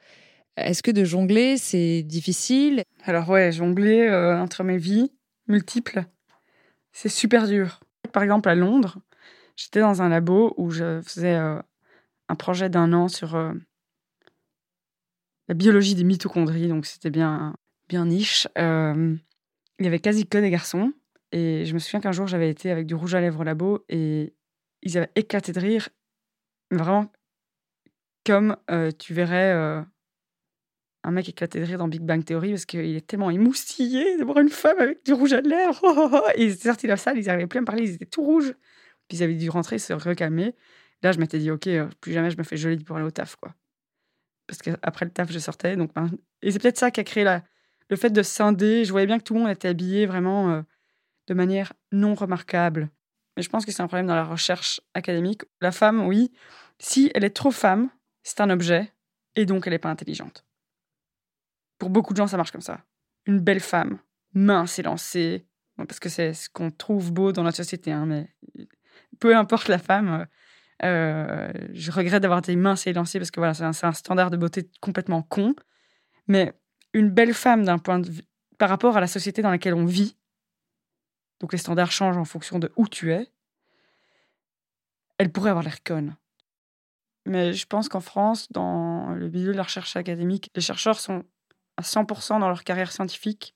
Est-ce 0.58 0.82
que 0.82 0.90
de 0.90 1.04
jongler, 1.04 1.56
c'est 1.56 2.02
difficile? 2.02 2.82
Alors 3.04 3.28
ouais, 3.28 3.52
jongler 3.52 4.00
euh, 4.00 4.36
entre 4.36 4.64
mes 4.64 4.76
vies 4.76 5.12
multiples, 5.46 6.02
c'est 6.92 7.08
super 7.08 7.46
dur. 7.46 7.80
Par 8.12 8.22
exemple, 8.22 8.48
à 8.48 8.54
Londres, 8.54 8.98
j'étais 9.56 9.80
dans 9.80 10.02
un 10.02 10.08
labo 10.08 10.54
où 10.56 10.70
je 10.70 11.00
faisais 11.02 11.36
euh, 11.36 11.60
un 12.28 12.34
projet 12.34 12.68
d'un 12.68 12.92
an 12.92 13.08
sur 13.08 13.34
euh, 13.34 13.52
la 15.48 15.54
biologie 15.54 15.94
des 15.94 16.04
mitochondries, 16.04 16.68
donc 16.68 16.86
c'était 16.86 17.10
bien, 17.10 17.54
bien 17.88 18.06
niche. 18.06 18.48
il 18.56 19.20
y 19.80 19.86
avait 19.86 20.00
quasi 20.00 20.26
que 20.26 20.38
des 20.38 20.50
garçons. 20.50 20.92
Et 21.32 21.66
je 21.66 21.74
me 21.74 21.78
souviens 21.78 22.00
qu'un 22.00 22.12
jour, 22.12 22.26
j'avais 22.26 22.50
été 22.50 22.70
avec 22.70 22.86
du 22.86 22.94
rouge 22.94 23.14
à 23.14 23.20
lèvres 23.20 23.40
au 23.40 23.44
labo 23.44 23.84
et 23.88 24.34
ils 24.82 24.96
avaient 24.96 25.10
éclaté 25.14 25.52
de 25.52 25.60
rire, 25.60 25.88
vraiment 26.70 27.10
comme 28.24 28.56
tu 28.98 29.14
verrais 29.14 29.84
un 31.08 31.10
mec 31.10 31.26
éclaté 31.26 31.58
de 31.58 31.64
rire 31.64 31.78
dans 31.78 31.88
Big 31.88 32.02
Bang 32.02 32.22
Theory 32.22 32.50
parce 32.50 32.66
qu'il 32.66 32.94
est 32.94 33.06
tellement 33.06 33.30
émoustillé 33.30 34.18
de 34.18 34.24
voir 34.24 34.38
une 34.38 34.50
femme 34.50 34.78
avec 34.78 35.04
du 35.06 35.14
rouge 35.14 35.32
à 35.32 35.40
lèvres. 35.40 36.22
et 36.36 36.44
ils 36.44 36.52
étaient 36.52 36.68
sortis 36.68 36.86
de 36.86 36.92
la 36.92 36.98
salle, 36.98 37.18
ils 37.18 37.26
n'arrivaient 37.26 37.46
plus 37.46 37.58
à 37.58 37.60
me 37.62 37.66
parler, 37.66 37.84
ils 37.84 37.94
étaient 37.94 38.04
tout 38.04 38.22
rouges. 38.22 38.52
Puis 39.08 39.16
ils 39.16 39.22
avaient 39.22 39.34
dû 39.34 39.48
rentrer, 39.48 39.78
se 39.78 39.94
recalmer. 39.94 40.54
Là, 41.02 41.12
je 41.12 41.18
m'étais 41.18 41.38
dit, 41.38 41.50
OK, 41.50 41.66
euh, 41.66 41.88
plus 42.02 42.12
jamais 42.12 42.30
je 42.30 42.36
me 42.36 42.42
fais 42.42 42.58
jolie 42.58 42.84
pour 42.84 42.96
aller 42.96 43.06
au 43.06 43.10
taf, 43.10 43.36
quoi. 43.36 43.54
Parce 44.46 44.60
qu'après 44.60 45.06
le 45.06 45.10
taf, 45.10 45.32
je 45.32 45.38
sortais. 45.38 45.76
Donc, 45.76 45.94
ben, 45.94 46.10
Et 46.42 46.52
c'est 46.52 46.58
peut-être 46.58 46.76
ça 46.76 46.90
qui 46.90 47.00
a 47.00 47.04
créé 47.04 47.24
la... 47.24 47.42
le 47.88 47.96
fait 47.96 48.10
de 48.10 48.22
scinder. 48.22 48.84
Je 48.84 48.90
voyais 48.90 49.06
bien 49.06 49.18
que 49.18 49.24
tout 49.24 49.32
le 49.32 49.40
monde 49.40 49.50
était 49.50 49.68
habillé 49.68 50.04
vraiment 50.04 50.50
euh, 50.50 50.62
de 51.26 51.32
manière 51.32 51.72
non 51.90 52.14
remarquable. 52.14 52.90
Mais 53.36 53.42
je 53.42 53.48
pense 53.48 53.64
que 53.64 53.72
c'est 53.72 53.82
un 53.82 53.86
problème 53.86 54.08
dans 54.08 54.14
la 54.14 54.24
recherche 54.24 54.82
académique. 54.92 55.42
La 55.62 55.72
femme, 55.72 56.06
oui, 56.06 56.32
si 56.78 57.10
elle 57.14 57.24
est 57.24 57.30
trop 57.30 57.50
femme, 57.50 57.88
c'est 58.22 58.42
un 58.42 58.50
objet, 58.50 58.92
et 59.36 59.46
donc 59.46 59.66
elle 59.66 59.72
n'est 59.72 59.78
pas 59.78 59.90
intelligente. 59.90 60.44
Pour 61.78 61.90
beaucoup 61.90 62.12
de 62.12 62.18
gens, 62.18 62.26
ça 62.26 62.36
marche 62.36 62.50
comme 62.50 62.60
ça. 62.60 62.84
Une 63.26 63.40
belle 63.40 63.60
femme, 63.60 63.98
mince 64.34 64.78
et 64.78 64.82
lancée, 64.82 65.46
parce 65.76 66.00
que 66.00 66.08
c'est 66.08 66.34
ce 66.34 66.48
qu'on 66.50 66.70
trouve 66.70 67.12
beau 67.12 67.32
dans 67.32 67.44
notre 67.44 67.56
société, 67.56 67.92
hein, 67.92 68.06
mais 68.06 68.34
peu 69.20 69.36
importe 69.36 69.68
la 69.68 69.78
femme, 69.78 70.26
euh, 70.84 71.52
je 71.72 71.90
regrette 71.90 72.22
d'avoir 72.22 72.40
été 72.40 72.54
mince 72.56 72.86
et 72.86 72.92
lancée 72.92 73.18
parce 73.18 73.30
que 73.30 73.40
voilà, 73.40 73.54
c'est 73.54 73.64
un, 73.64 73.92
standard 73.92 74.30
de 74.30 74.36
beauté 74.36 74.70
complètement 74.80 75.22
con. 75.22 75.54
Mais 76.26 76.52
une 76.92 77.10
belle 77.10 77.34
femme 77.34 77.64
d'un 77.64 77.78
point 77.78 77.98
de 77.98 78.10
vue 78.10 78.22
par 78.58 78.68
rapport 78.68 78.96
à 78.96 79.00
la 79.00 79.06
société 79.06 79.42
dans 79.42 79.50
laquelle 79.50 79.74
on 79.74 79.84
vit, 79.84 80.16
donc 81.40 81.52
les 81.52 81.58
standards 81.58 81.92
changent 81.92 82.16
en 82.16 82.24
fonction 82.24 82.58
de 82.58 82.72
où 82.76 82.88
tu 82.88 83.12
es, 83.12 83.28
elle 85.18 85.30
pourrait 85.30 85.50
avoir 85.50 85.64
l'air 85.64 85.82
conne. 85.82 86.16
Mais 87.24 87.52
je 87.52 87.66
pense 87.66 87.88
qu'en 87.88 88.00
France, 88.00 88.50
dans 88.50 89.10
le 89.10 89.28
milieu 89.28 89.52
de 89.52 89.56
la 89.56 89.62
recherche 89.62 89.96
académique, 89.96 90.50
les 90.54 90.60
chercheurs 90.60 90.98
sont 90.98 91.24
à 91.78 91.82
100% 91.82 92.40
dans 92.40 92.48
leur 92.48 92.64
carrière 92.64 92.92
scientifique. 92.92 93.54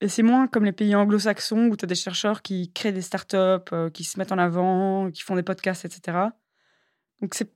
Et 0.00 0.08
c'est 0.08 0.22
moins 0.22 0.48
comme 0.48 0.64
les 0.64 0.72
pays 0.72 0.94
anglo-saxons 0.96 1.68
où 1.68 1.76
tu 1.76 1.84
as 1.84 1.86
des 1.86 1.94
chercheurs 1.94 2.42
qui 2.42 2.72
créent 2.72 2.92
des 2.92 3.02
startups, 3.02 3.36
euh, 3.72 3.90
qui 3.90 4.04
se 4.04 4.18
mettent 4.18 4.32
en 4.32 4.38
avant, 4.38 5.10
qui 5.10 5.22
font 5.22 5.36
des 5.36 5.42
podcasts, 5.42 5.84
etc. 5.84 6.18
Donc 7.20 7.34
c'est 7.34 7.52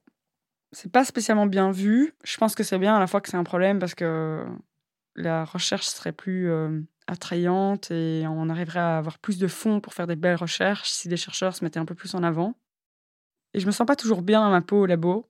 c'est 0.71 0.91
pas 0.91 1.03
spécialement 1.03 1.47
bien 1.47 1.71
vu. 1.71 2.13
Je 2.23 2.37
pense 2.37 2.53
que 2.53 2.63
c'est 2.63 2.77
bien 2.77 2.95
à 2.95 2.99
la 2.99 3.07
fois 3.07 3.21
que 3.21 3.29
c'est 3.29 3.37
un 3.37 3.43
problème 3.43 3.79
parce 3.79 3.95
que 3.95 4.45
la 5.15 5.43
recherche 5.43 5.87
serait 5.87 6.11
plus 6.11 6.51
euh, 6.51 6.81
attrayante 7.07 7.89
et 7.89 8.25
on 8.27 8.49
arriverait 8.49 8.79
à 8.79 8.99
avoir 8.99 9.17
plus 9.17 9.39
de 9.39 9.47
fonds 9.47 9.81
pour 9.81 9.95
faire 9.95 10.05
des 10.05 10.15
belles 10.15 10.35
recherches 10.35 10.91
si 10.91 11.07
des 11.07 11.17
chercheurs 11.17 11.55
se 11.55 11.63
mettaient 11.63 11.79
un 11.79 11.85
peu 11.85 11.95
plus 11.95 12.13
en 12.13 12.21
avant. 12.21 12.53
Et 13.55 13.59
je 13.59 13.65
me 13.65 13.71
sens 13.71 13.87
pas 13.87 13.95
toujours 13.95 14.21
bien 14.21 14.41
dans 14.41 14.51
ma 14.51 14.61
peau 14.61 14.81
au 14.81 14.85
labo. 14.85 15.27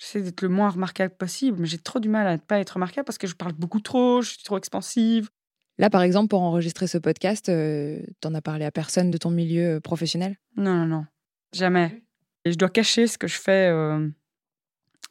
J'essaie 0.00 0.22
d'être 0.22 0.40
le 0.40 0.48
moins 0.48 0.70
remarquable 0.70 1.14
possible, 1.14 1.58
mais 1.60 1.66
j'ai 1.66 1.78
trop 1.78 2.00
du 2.00 2.08
mal 2.08 2.26
à 2.26 2.32
ne 2.32 2.38
pas 2.38 2.58
être 2.58 2.70
remarquable 2.70 3.04
parce 3.04 3.18
que 3.18 3.26
je 3.26 3.34
parle 3.34 3.52
beaucoup 3.52 3.80
trop, 3.80 4.22
je 4.22 4.30
suis 4.30 4.42
trop 4.42 4.56
expansive. 4.56 5.28
Là, 5.76 5.90
par 5.90 6.00
exemple, 6.00 6.28
pour 6.28 6.40
enregistrer 6.40 6.86
ce 6.86 6.96
podcast, 6.96 7.50
euh, 7.50 8.00
t'en 8.20 8.32
as 8.34 8.40
parlé 8.40 8.64
à 8.64 8.70
personne 8.70 9.10
de 9.10 9.18
ton 9.18 9.30
milieu 9.30 9.76
euh, 9.76 9.80
professionnel? 9.80 10.38
Non, 10.56 10.74
non, 10.74 10.86
non. 10.86 11.06
Jamais. 11.52 12.02
Et 12.46 12.52
je 12.52 12.56
dois 12.56 12.70
cacher 12.70 13.06
ce 13.08 13.18
que 13.18 13.28
je 13.28 13.38
fais 13.38 13.68
euh, 13.68 14.08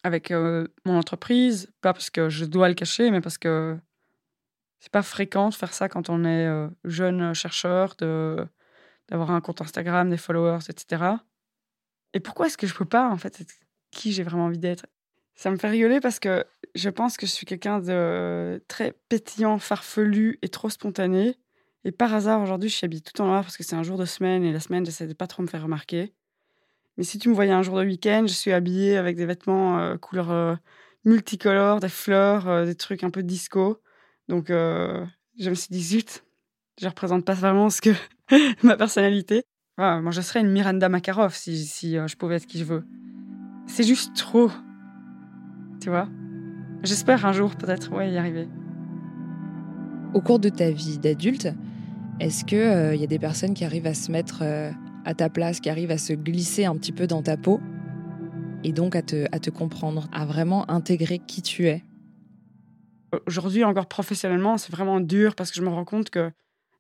avec 0.01 0.31
mon 0.31 0.97
entreprise, 0.97 1.71
pas 1.81 1.93
parce 1.93 2.09
que 2.09 2.29
je 2.29 2.45
dois 2.45 2.67
le 2.67 2.73
cacher, 2.73 3.11
mais 3.11 3.21
parce 3.21 3.37
que 3.37 3.77
c'est 4.79 4.91
pas 4.91 5.03
fréquent 5.03 5.49
de 5.49 5.53
faire 5.53 5.73
ça 5.73 5.87
quand 5.87 6.09
on 6.09 6.25
est 6.25 6.47
jeune 6.85 7.33
chercheur, 7.35 7.95
de 7.99 8.47
d'avoir 9.09 9.31
un 9.31 9.41
compte 9.41 9.61
Instagram, 9.61 10.09
des 10.09 10.17
followers, 10.17 10.69
etc. 10.69 11.03
Et 12.13 12.19
pourquoi 12.19 12.47
est-ce 12.47 12.57
que 12.57 12.67
je 12.67 12.73
peux 12.73 12.85
pas, 12.85 13.09
en 13.09 13.17
fait, 13.17 13.43
qui 13.91 14.11
j'ai 14.11 14.23
vraiment 14.23 14.45
envie 14.45 14.59
d'être. 14.59 14.85
Ça 15.35 15.51
me 15.51 15.57
fait 15.57 15.69
rigoler 15.69 15.99
parce 16.01 16.19
que 16.19 16.45
je 16.75 16.89
pense 16.89 17.15
que 17.15 17.25
je 17.25 17.31
suis 17.31 17.45
quelqu'un 17.45 17.79
de 17.79 18.61
très 18.67 18.93
pétillant, 19.07 19.57
farfelu 19.57 20.37
et 20.41 20.49
trop 20.49 20.69
spontané. 20.69 21.37
Et 21.85 21.91
par 21.91 22.13
hasard, 22.13 22.41
aujourd'hui, 22.41 22.69
je 22.69 22.75
suis 22.75 22.85
habillée 22.85 23.01
tout 23.01 23.21
en 23.21 23.25
noir 23.25 23.43
parce 23.43 23.55
que 23.55 23.63
c'est 23.63 23.75
un 23.75 23.83
jour 23.83 23.97
de 23.97 24.05
semaine 24.05 24.43
et 24.43 24.51
la 24.51 24.59
semaine, 24.59 24.85
j'essaie 24.85 25.07
de 25.07 25.13
pas 25.13 25.27
trop 25.27 25.41
me 25.41 25.47
faire 25.47 25.63
remarquer. 25.63 26.13
Mais 26.97 27.05
si 27.05 27.17
tu 27.17 27.29
me 27.29 27.33
voyais 27.33 27.53
un 27.53 27.61
jour 27.61 27.77
de 27.77 27.85
week-end, 27.85 28.25
je 28.27 28.33
suis 28.33 28.51
habillée 28.51 28.97
avec 28.97 29.15
des 29.15 29.25
vêtements 29.25 29.79
euh, 29.79 29.95
couleur 29.95 30.31
euh, 30.31 30.55
multicolores, 31.05 31.79
des 31.79 31.87
fleurs, 31.87 32.49
euh, 32.49 32.65
des 32.65 32.75
trucs 32.75 33.05
un 33.05 33.09
peu 33.09 33.23
disco. 33.23 33.81
Donc, 34.27 34.49
je 34.49 35.49
me 35.49 35.55
suis 35.55 35.69
dit, 35.71 35.81
zut, 35.81 36.23
je 36.79 36.87
représente 36.87 37.23
pas 37.25 37.33
vraiment 37.33 37.69
ce 37.69 37.81
que 37.81 37.91
ma 38.63 38.75
personnalité. 38.75 39.43
moi, 39.77 40.11
je 40.11 40.19
serais 40.19 40.41
une 40.41 40.51
Miranda 40.51 40.89
Makarov 40.89 41.33
si, 41.33 41.65
si 41.65 41.93
je 41.93 42.15
pouvais 42.17 42.35
être 42.35 42.45
qui 42.45 42.59
je 42.59 42.65
veux. 42.65 42.83
C'est 43.69 43.83
juste 43.83 44.15
trop. 44.15 44.49
Tu 45.79 45.89
vois? 45.89 46.09
J'espère 46.83 47.25
un 47.25 47.31
jour 47.31 47.55
peut-être 47.55 47.91
ouais, 47.93 48.11
y 48.11 48.17
arriver. 48.17 48.47
Au 50.13 50.21
cours 50.21 50.39
de 50.39 50.49
ta 50.49 50.71
vie 50.71 50.97
d'adulte, 50.97 51.53
est-ce 52.19 52.43
qu'il 52.43 52.57
il 52.57 52.61
euh, 52.61 52.95
y 52.95 53.03
a 53.03 53.07
des 53.07 53.19
personnes 53.19 53.53
qui 53.53 53.63
arrivent 53.63 53.85
à 53.85 53.93
se 53.93 54.11
mettre 54.11 54.39
euh, 54.41 54.71
à 55.05 55.13
ta 55.13 55.29
place, 55.29 55.59
qui 55.59 55.69
arrivent 55.69 55.91
à 55.91 55.99
se 55.99 56.13
glisser 56.13 56.65
un 56.65 56.75
petit 56.75 56.91
peu 56.91 57.05
dans 57.05 57.21
ta 57.21 57.37
peau 57.37 57.61
et 58.63 58.73
donc 58.73 58.95
à 58.95 59.03
te, 59.03 59.27
à 59.31 59.39
te 59.39 59.51
comprendre, 59.51 60.09
à 60.11 60.25
vraiment 60.25 60.69
intégrer 60.69 61.19
qui 61.19 61.43
tu 61.43 61.67
es? 61.67 61.83
Aujourd'hui, 63.27 63.63
encore 63.63 63.87
professionnellement, 63.87 64.57
c'est 64.57 64.71
vraiment 64.71 64.99
dur 64.99 65.35
parce 65.35 65.51
que 65.51 65.57
je 65.57 65.61
me 65.61 65.69
rends 65.69 65.85
compte 65.85 66.09
que 66.09 66.31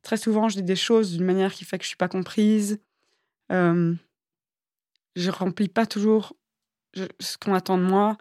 très 0.01 0.17
souvent, 0.17 0.49
je 0.49 0.55
dis 0.55 0.63
des 0.63 0.75
choses 0.75 1.13
d'une 1.13 1.25
manière 1.25 1.53
qui 1.53 1.65
fait 1.65 1.77
que 1.77 1.83
je 1.83 1.89
suis 1.89 1.97
pas 1.97 2.09
comprise. 2.09 2.79
Euh, 3.51 3.93
je 5.15 5.29
remplis 5.29 5.69
pas 5.69 5.85
toujours 5.85 6.33
ce 6.93 7.37
qu'on 7.37 7.53
attend 7.53 7.77
de 7.77 7.83
moi. 7.83 8.17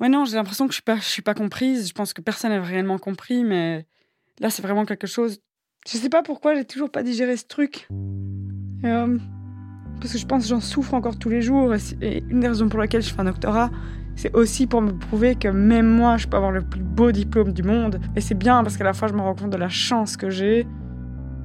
Ouais, 0.00 0.08
non, 0.08 0.24
j'ai 0.24 0.36
l'impression 0.36 0.66
que 0.66 0.72
je 0.72 0.76
suis 0.76 0.82
pas, 0.82 1.00
suis 1.00 1.22
pas 1.22 1.34
comprise. 1.34 1.88
Je 1.88 1.92
pense 1.92 2.12
que 2.12 2.20
personne 2.20 2.52
n'a 2.52 2.62
réellement 2.62 2.98
compris, 2.98 3.44
mais 3.44 3.86
là, 4.38 4.50
c'est 4.50 4.62
vraiment 4.62 4.84
quelque 4.84 5.06
chose. 5.06 5.40
Je 5.86 5.96
sais 5.96 6.08
pas 6.08 6.22
pourquoi 6.22 6.54
j'ai 6.54 6.64
toujours 6.64 6.90
pas 6.90 7.02
digéré 7.02 7.36
ce 7.36 7.46
truc. 7.46 7.88
Euh, 8.84 9.18
parce 10.00 10.12
que 10.12 10.18
je 10.18 10.26
pense 10.26 10.44
que 10.44 10.48
j'en 10.48 10.60
souffre 10.60 10.94
encore 10.94 11.18
tous 11.18 11.30
les 11.30 11.42
jours. 11.42 11.74
Et, 12.00 12.22
une 12.28 12.40
des 12.40 12.48
raisons 12.48 12.68
pour 12.68 12.80
lesquelles 12.80 13.02
je 13.02 13.12
fais 13.12 13.20
un 13.20 13.24
doctorat, 13.24 13.70
c'est 14.14 14.34
aussi 14.36 14.66
pour 14.68 14.82
me 14.82 14.92
prouver 14.92 15.34
que 15.34 15.48
même 15.48 15.88
moi, 15.88 16.16
je 16.16 16.28
peux 16.28 16.36
avoir 16.36 16.52
le 16.52 16.62
plus 16.62 16.82
beau 16.82 17.10
diplôme 17.10 17.52
du 17.52 17.64
monde. 17.64 18.00
Et 18.14 18.20
c'est 18.20 18.36
bien 18.36 18.62
parce 18.62 18.76
qu'à 18.76 18.84
la 18.84 18.92
fois, 18.92 19.08
je 19.08 19.14
me 19.14 19.20
rends 19.20 19.34
compte 19.34 19.50
de 19.50 19.56
la 19.56 19.68
chance 19.68 20.16
que 20.16 20.30
j'ai. 20.30 20.66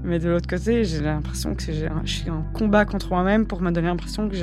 Mais 0.04 0.20
de 0.20 0.30
l'autre 0.30 0.48
côté, 0.48 0.84
j'ai 0.84 1.02
l'impression 1.02 1.56
que 1.56 1.64
je 1.64 1.88
suis 2.06 2.30
en 2.30 2.44
combat 2.54 2.86
contre 2.86 3.10
moi-même 3.10 3.48
pour 3.48 3.62
me 3.62 3.72
donner 3.72 3.88
l'impression 3.88 4.30
que 4.30 4.36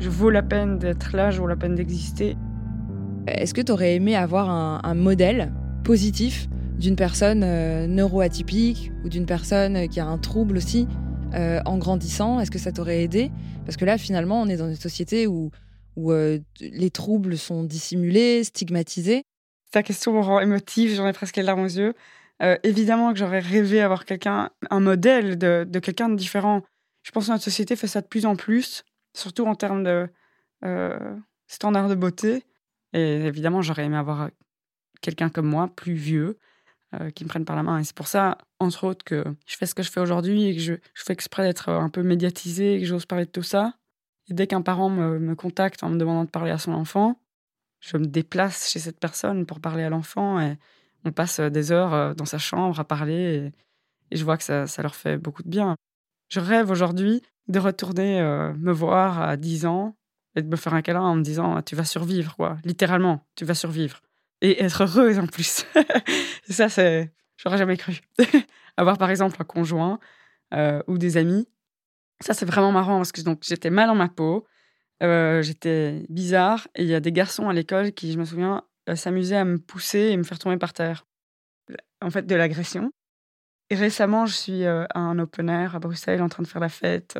je, 0.00 0.08
vaux 0.08 0.30
la 0.30 0.42
peine 0.42 0.78
d'être 0.78 1.16
là, 1.16 1.30
je 1.30 1.40
vaux 1.40 1.46
la 1.46 1.56
peine 1.56 1.74
d'exister. 1.74 2.36
Est-ce 3.26 3.54
que 3.54 3.60
tu 3.60 3.72
aurais 3.72 3.94
aimé 3.94 4.16
avoir 4.16 4.48
un, 4.50 4.94
modèle 4.94 5.52
positif 5.84 6.48
d'une 6.78 6.96
personne 6.96 7.42
euh, 7.44 7.86
neuroatypique 7.86 8.92
ou 9.04 9.08
d'une 9.08 9.26
personne 9.26 9.88
qui 9.88 10.00
a 10.00 10.06
un 10.06 10.18
trouble 10.18 10.56
aussi 10.56 10.86
euh, 11.34 11.60
en 11.66 11.76
grandissant? 11.78 12.40
Est-ce 12.40 12.50
que 12.50 12.58
ça 12.58 12.72
t'aurait 12.72 13.02
aidé? 13.02 13.30
Parce 13.66 13.76
que 13.76 13.84
là, 13.84 13.98
finalement, 13.98 14.40
on 14.40 14.46
est 14.48 14.56
dans 14.56 14.68
une 14.68 14.76
société 14.76 15.26
où 15.26 15.50
où 15.98 16.12
euh, 16.12 16.38
les 16.60 16.90
troubles 16.90 17.36
sont 17.36 17.64
dissimulés, 17.64 18.44
stigmatisés. 18.44 19.24
Ta 19.72 19.82
question 19.82 20.12
me 20.12 20.20
rend 20.20 20.38
émotive, 20.40 20.94
j'en 20.94 21.06
ai 21.08 21.12
presque 21.12 21.36
les 21.36 21.42
larmes 21.42 21.62
aux 21.62 21.66
yeux. 21.66 21.92
Euh, 22.40 22.56
évidemment 22.62 23.12
que 23.12 23.18
j'aurais 23.18 23.40
rêvé 23.40 23.80
avoir 23.80 24.04
quelqu'un, 24.04 24.50
un 24.70 24.80
modèle 24.80 25.36
de, 25.36 25.66
quelqu'un 25.82 26.08
de 26.08 26.14
différent. 26.14 26.62
Je 27.02 27.10
pense 27.10 27.26
que 27.26 27.32
notre 27.32 27.42
société 27.42 27.74
fait 27.74 27.88
ça 27.88 28.00
de 28.00 28.06
plus 28.06 28.26
en 28.26 28.36
plus, 28.36 28.84
surtout 29.18 29.46
en 29.46 29.54
termes 29.54 29.84
de 29.84 30.08
euh, 30.64 31.16
standards 31.46 31.88
de 31.88 31.94
beauté. 31.94 32.44
Et 32.92 33.26
évidemment, 33.26 33.62
j'aurais 33.62 33.84
aimé 33.84 33.96
avoir 33.96 34.30
quelqu'un 35.00 35.28
comme 35.28 35.46
moi, 35.46 35.68
plus 35.68 35.94
vieux, 35.94 36.38
qui 37.14 37.24
me 37.24 37.28
prenne 37.28 37.44
par 37.44 37.54
la 37.54 37.62
main. 37.62 37.78
Et 37.78 37.84
c'est 37.84 37.94
pour 37.94 38.08
ça, 38.08 38.38
entre 38.60 38.84
autres, 38.84 39.04
que 39.04 39.22
je 39.46 39.56
fais 39.56 39.66
ce 39.66 39.74
que 39.74 39.82
je 39.82 39.90
fais 39.90 40.00
aujourd'hui 40.00 40.46
et 40.46 40.54
que 40.54 40.62
je, 40.62 40.72
fais 40.94 41.12
exprès 41.12 41.42
d'être 41.42 41.68
un 41.68 41.90
peu 41.90 42.02
médiatisé 42.02 42.76
et 42.76 42.80
que 42.80 42.86
j'ose 42.86 43.04
parler 43.04 43.26
de 43.26 43.30
tout 43.30 43.42
ça. 43.42 43.74
Et 44.28 44.34
dès 44.34 44.46
qu'un 44.46 44.62
parent 44.62 44.88
me, 44.88 45.34
contacte 45.34 45.82
en 45.82 45.90
me 45.90 45.98
demandant 45.98 46.24
de 46.24 46.30
parler 46.30 46.50
à 46.50 46.58
son 46.58 46.72
enfant, 46.72 47.20
je 47.80 47.96
me 47.96 48.06
déplace 48.06 48.70
chez 48.70 48.78
cette 48.78 49.00
personne 49.00 49.46
pour 49.46 49.60
parler 49.60 49.82
à 49.84 49.90
l'enfant 49.90 50.40
et 50.40 50.56
on 51.04 51.12
passe 51.12 51.38
euh, 51.40 51.48
des 51.50 51.72
heures 51.72 51.94
euh, 51.94 52.14
dans 52.14 52.24
sa 52.24 52.38
chambre 52.38 52.78
à 52.80 52.84
parler 52.84 53.52
et, 54.10 54.16
je 54.16 54.24
vois 54.24 54.38
que 54.38 54.42
ça, 54.42 54.64
leur 54.78 54.94
fait 54.94 55.18
beaucoup 55.18 55.42
de 55.42 55.50
bien. 55.50 55.76
Je 56.28 56.40
rêve 56.40 56.70
aujourd'hui 56.70 57.22
de 57.48 57.58
retourner 57.58 58.20
euh, 58.20 58.52
me 58.54 58.72
voir 58.72 59.20
à 59.20 59.36
10 59.36 59.66
ans 59.66 59.96
et 60.36 60.42
de 60.42 60.48
me 60.48 60.56
faire 60.56 60.74
un 60.74 60.82
câlin 60.82 61.02
en 61.02 61.16
me 61.16 61.22
disant 61.22 61.62
tu 61.62 61.74
vas 61.74 61.84
survivre 61.84 62.36
quoi, 62.36 62.58
littéralement, 62.64 63.26
tu 63.34 63.44
vas 63.44 63.54
survivre 63.54 64.02
et 64.40 64.62
être 64.62 64.84
heureuse 64.84 65.18
en 65.18 65.26
plus. 65.26 65.66
ça 66.48 66.68
c'est 66.68 67.12
j'aurais 67.36 67.58
jamais 67.58 67.76
cru. 67.76 68.00
Avoir 68.76 68.98
par 68.98 69.10
exemple 69.10 69.36
un 69.40 69.44
conjoint 69.44 69.98
ou 70.86 70.98
des 70.98 71.16
amis 71.16 71.48
ça, 72.20 72.34
c'est 72.34 72.46
vraiment 72.46 72.72
marrant 72.72 72.96
parce 72.96 73.12
que 73.12 73.20
j'étais 73.42 73.70
mal 73.70 73.86
dans 73.86 73.94
ma 73.94 74.08
peau, 74.08 74.46
euh, 75.02 75.42
j'étais 75.42 76.04
bizarre 76.08 76.66
et 76.74 76.82
il 76.82 76.88
y 76.88 76.94
a 76.94 77.00
des 77.00 77.12
garçons 77.12 77.48
à 77.48 77.52
l'école 77.52 77.92
qui, 77.92 78.12
je 78.12 78.18
me 78.18 78.24
souviens, 78.24 78.64
euh, 78.88 78.96
s'amusaient 78.96 79.36
à 79.36 79.44
me 79.44 79.58
pousser 79.58 80.00
et 80.10 80.16
me 80.16 80.24
faire 80.24 80.38
tomber 80.38 80.56
par 80.56 80.72
terre. 80.72 81.06
En 82.00 82.10
fait, 82.10 82.26
de 82.26 82.34
l'agression. 82.34 82.90
Et 83.70 83.74
récemment, 83.74 84.26
je 84.26 84.34
suis 84.34 84.64
euh, 84.64 84.84
à 84.94 85.00
un 85.00 85.18
open 85.18 85.48
air 85.48 85.76
à 85.76 85.78
Bruxelles 85.78 86.22
en 86.22 86.28
train 86.28 86.42
de 86.42 86.48
faire 86.48 86.60
la 86.60 86.68
fête. 86.68 87.18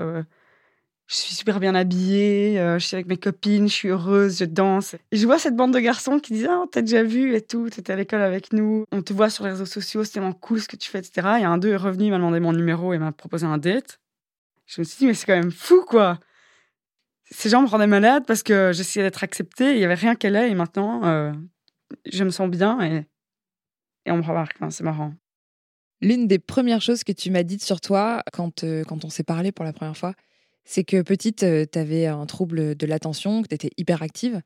je 1.06 1.14
suis 1.14 1.34
super 1.34 1.60
bien 1.60 1.74
habillée, 1.74 2.56
je 2.56 2.84
suis 2.84 2.94
avec 2.94 3.06
mes 3.06 3.16
copines, 3.16 3.68
je 3.68 3.72
suis 3.72 3.88
heureuse, 3.88 4.38
je 4.38 4.44
danse. 4.44 4.94
Et 5.12 5.16
je 5.16 5.26
vois 5.26 5.38
cette 5.38 5.56
bande 5.56 5.72
de 5.74 5.78
garçons 5.78 6.18
qui 6.20 6.32
disent 6.34 6.48
Ah, 6.50 6.64
t'as 6.70 6.82
déjà 6.82 7.02
vu 7.02 7.34
et 7.34 7.40
tout, 7.40 7.68
t'étais 7.70 7.92
à 7.92 7.96
l'école 7.96 8.22
avec 8.22 8.52
nous, 8.52 8.84
on 8.92 9.02
te 9.02 9.12
voit 9.12 9.30
sur 9.30 9.44
les 9.44 9.50
réseaux 9.52 9.66
sociaux, 9.66 10.04
c'est 10.04 10.12
tellement 10.12 10.32
cool 10.32 10.60
ce 10.60 10.68
que 10.68 10.76
tu 10.76 10.90
fais, 10.90 10.98
etc. 10.98 11.28
Et 11.40 11.44
un 11.44 11.58
d'eux 11.58 11.70
est 11.70 11.76
revenu, 11.76 12.06
il 12.06 12.10
m'a 12.10 12.18
demandé 12.18 12.40
mon 12.40 12.52
numéro 12.52 12.92
et 12.92 12.98
m'a 12.98 13.12
proposé 13.12 13.46
un 13.46 13.58
date. 13.58 14.00
Je 14.68 14.82
me 14.82 14.84
suis 14.84 14.98
dit, 14.98 15.06
mais 15.06 15.14
c'est 15.14 15.26
quand 15.26 15.34
même 15.34 15.50
fou, 15.50 15.82
quoi. 15.84 16.20
Ces 17.30 17.48
gens 17.48 17.62
me 17.62 17.66
rendaient 17.66 17.86
malade 17.86 18.24
parce 18.26 18.42
que 18.42 18.70
j'essayais 18.72 19.04
d'être 19.04 19.24
acceptée, 19.24 19.72
il 19.72 19.78
n'y 19.78 19.84
avait 19.84 19.94
rien 19.94 20.14
qu'elle 20.14 20.36
ait, 20.36 20.50
et 20.50 20.54
maintenant, 20.54 21.04
euh, 21.04 21.32
je 22.10 22.22
me 22.24 22.30
sens 22.30 22.50
bien 22.50 22.80
et, 22.80 23.06
et 24.04 24.10
on 24.10 24.18
me 24.18 24.22
remarque. 24.22 24.58
c'est 24.70 24.84
marrant. 24.84 25.14
L'une 26.00 26.26
des 26.26 26.38
premières 26.38 26.80
choses 26.80 27.04
que 27.04 27.12
tu 27.12 27.30
m'as 27.30 27.42
dites 27.42 27.62
sur 27.62 27.80
toi 27.80 28.22
quand, 28.32 28.64
euh, 28.64 28.84
quand 28.84 29.04
on 29.04 29.10
s'est 29.10 29.24
parlé 29.24 29.52
pour 29.52 29.64
la 29.64 29.72
première 29.72 29.96
fois, 29.96 30.14
c'est 30.64 30.84
que 30.84 31.02
petite, 31.02 31.42
euh, 31.42 31.64
tu 31.70 31.78
avais 31.78 32.06
un 32.06 32.26
trouble 32.26 32.74
de 32.76 32.86
l'attention, 32.86 33.42
que 33.42 33.48
tu 33.48 33.54
étais 33.54 33.70
hyperactive, 33.76 34.40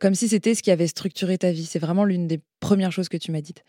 comme 0.00 0.14
si 0.14 0.28
c'était 0.28 0.54
ce 0.54 0.62
qui 0.62 0.70
avait 0.70 0.86
structuré 0.86 1.36
ta 1.36 1.52
vie. 1.52 1.66
C'est 1.66 1.78
vraiment 1.78 2.06
l'une 2.06 2.26
des 2.26 2.40
premières 2.58 2.90
choses 2.90 3.10
que 3.10 3.18
tu 3.18 3.30
m'as 3.30 3.42
dites. 3.42 3.64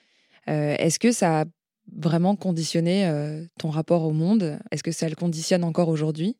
Est-ce 0.47 0.97
que 0.97 1.11
ça 1.11 1.41
a 1.41 1.45
vraiment 1.93 2.35
conditionné 2.35 3.07
euh, 3.07 3.43
ton 3.59 3.69
rapport 3.69 4.03
au 4.03 4.11
monde? 4.11 4.59
Est-ce 4.71 4.83
que 4.83 4.91
ça 4.91 5.09
le 5.09 5.15
conditionne 5.15 5.63
encore 5.63 5.89
aujourd'hui? 5.89 6.37